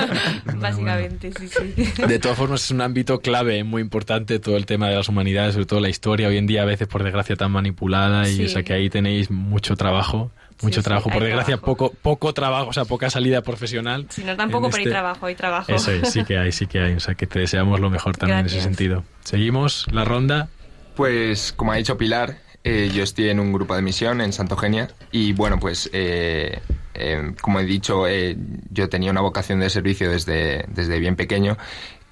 [0.57, 2.03] Básicamente, sí, sí.
[2.07, 5.55] De todas formas, es un ámbito clave, muy importante, todo el tema de las humanidades,
[5.55, 8.45] sobre todo la historia, hoy en día a veces por desgracia tan manipulada, y Sí.
[8.47, 10.31] o sea que ahí tenéis mucho trabajo.
[10.63, 11.77] Mucho sí, trabajo, por hay desgracia, trabajo.
[11.77, 14.07] poco poco trabajo, o sea, poca salida profesional.
[14.11, 15.73] Si no, tampoco, pero hay este- trabajo, hay trabajo.
[15.73, 16.95] Eso es, sí que hay, sí que hay.
[16.95, 19.05] O sea, que te deseamos lo mejor también en ese sentido.
[19.25, 20.49] Seguimos la ronda.
[20.97, 24.89] Pues como ha dicho Pilar, eh, yo estoy en un grupo de misión en Santogenia
[25.11, 26.61] y bueno, pues eh,
[26.95, 28.37] eh, como he dicho, eh,
[28.71, 31.59] yo tenía una vocación de servicio desde, desde bien pequeño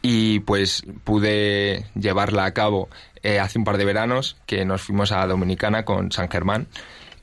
[0.03, 2.89] y pues pude llevarla a cabo
[3.23, 6.67] eh, hace un par de veranos que nos fuimos a Dominicana con San Germán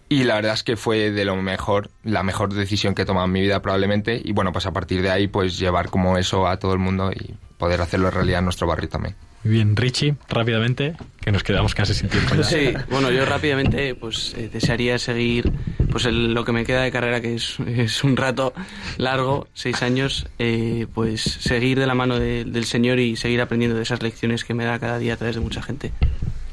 [0.09, 3.27] y la verdad es que fue de lo mejor, la mejor decisión que he tomado
[3.27, 6.47] en mi vida probablemente y bueno, pues a partir de ahí pues llevar como eso
[6.47, 9.15] a todo el mundo y poder hacerlo realidad en nuestro barrio también.
[9.43, 12.43] Muy bien, Richie, rápidamente, que nos quedamos casi sin tiempo ya.
[12.43, 15.49] Sí, bueno, yo rápidamente pues eh, desearía seguir
[15.91, 18.53] pues el- lo que me queda de carrera, que es, es un rato
[18.97, 23.77] largo, seis años, eh, pues seguir de la mano de- del Señor y seguir aprendiendo
[23.77, 25.93] de esas lecciones que me da cada día a través de mucha gente.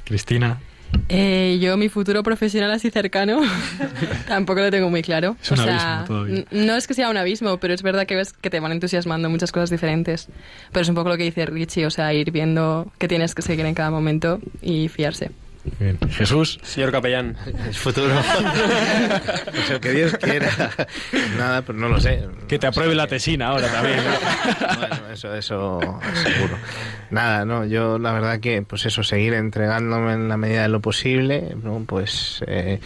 [0.04, 0.60] Cristina,
[1.08, 3.40] Eh, yo mi futuro profesional así cercano
[4.28, 5.36] tampoco lo tengo muy claro.
[5.42, 6.34] Es un o sea, abismo todavía.
[6.50, 8.72] n- no es que sea un abismo, pero es verdad que ves que te van
[8.72, 10.28] entusiasmando muchas cosas diferentes.
[10.72, 13.42] Pero es un poco lo que dice Richie, o sea, ir viendo que tienes que
[13.42, 15.30] seguir en cada momento y fiarse.
[16.10, 16.58] Jesús.
[16.62, 17.36] Señor capellán.
[17.68, 18.14] Es futuro.
[19.50, 20.48] pues el que Dios quiera.
[21.38, 22.24] Nada, pero no lo sé.
[22.48, 24.00] Que te apruebe la tesina ahora también.
[24.78, 25.80] bueno, eso, eso
[26.14, 26.58] seguro.
[27.10, 30.80] Nada, no, yo la verdad que, pues eso, seguir entregándome en la medida de lo
[30.80, 31.84] posible, ¿no?
[31.86, 32.42] Pues...
[32.46, 32.80] Eh,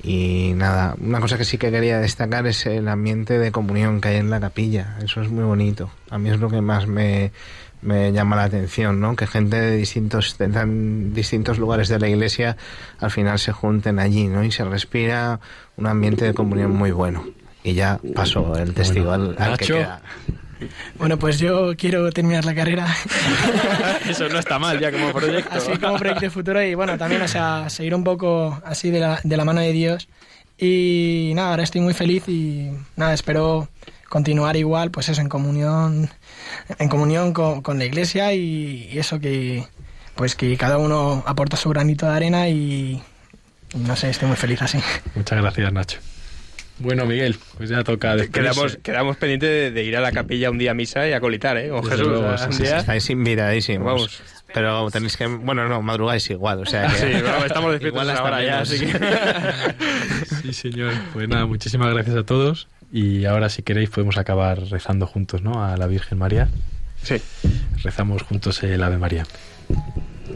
[0.00, 4.08] y nada, una cosa que sí que quería destacar es el ambiente de comunión que
[4.08, 4.96] hay en la capilla.
[5.02, 5.90] Eso es muy bonito.
[6.10, 7.32] A mí es lo que más me,
[7.82, 9.16] me llama la atención, ¿no?
[9.16, 10.64] Que gente de distintos, de
[11.12, 12.56] distintos lugares de la iglesia
[13.00, 14.44] al final se junten allí, ¿no?
[14.44, 15.40] Y se respira
[15.76, 17.24] un ambiente de comunión muy bueno.
[17.62, 20.00] Y ya paso el testigo al, que queda.
[20.96, 22.86] Bueno, pues yo quiero terminar la carrera.
[24.08, 25.56] Eso no está mal ya como proyecto.
[25.56, 29.20] Así como proyecto futuro y bueno, también, o sea, seguir un poco así de la,
[29.22, 30.08] de la mano de Dios.
[30.56, 33.68] Y nada, ahora estoy muy feliz y nada, espero
[34.08, 36.08] continuar igual, pues eso, en comunión,
[36.78, 39.64] en comunión con, la iglesia y, eso que,
[40.14, 43.02] pues que cada uno aporta su granito de arena y,
[43.74, 44.78] y no sé, estoy muy feliz así.
[45.14, 45.98] Muchas gracias, Nacho.
[46.80, 50.70] Bueno, Miguel, pues ya toca Quedamos, quedamos pendientes de, ir a la capilla un día
[50.70, 51.70] a misa y a colitar, ¿eh?
[51.70, 52.06] Con Jesús.
[52.06, 53.84] Luego, Estáis inviradísimos.
[53.84, 54.22] Vamos.
[54.54, 55.26] Pero tenéis que...
[55.26, 56.96] Bueno, no, madrugáis igual, o sea que...
[56.96, 57.06] Sí,
[57.44, 58.98] estamos despiertos ahora ya, así que...
[60.42, 60.94] sí, señor.
[61.12, 62.68] Pues nada, muchísimas gracias a todos.
[62.92, 65.64] Y ahora, si queréis, podemos acabar rezando juntos, ¿no?
[65.64, 66.48] A la Virgen María.
[67.02, 67.16] Sí.
[67.82, 69.24] Rezamos juntos el Ave María.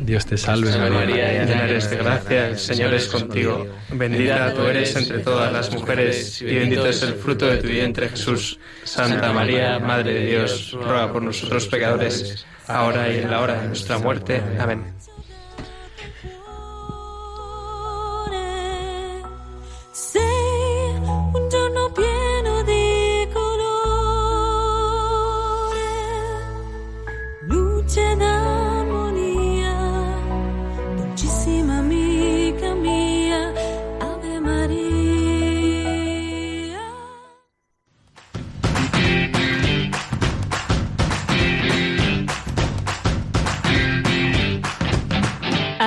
[0.01, 3.67] Dios te salve María, llena eres de gracia, el Señor es contigo.
[3.93, 8.09] Bendita tú eres entre todas las mujeres y bendito es el fruto de tu vientre
[8.09, 8.59] Jesús.
[8.85, 13.69] Santa María, Madre de Dios, ruega por nosotros pecadores, ahora y en la hora de
[13.69, 14.43] nuestra muerte.
[14.59, 14.85] Amén.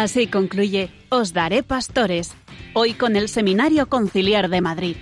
[0.06, 2.36] Así concluye Os Daré Pastores,
[2.76, 4.98] hoy con el Seminario Conciliar de Madrid.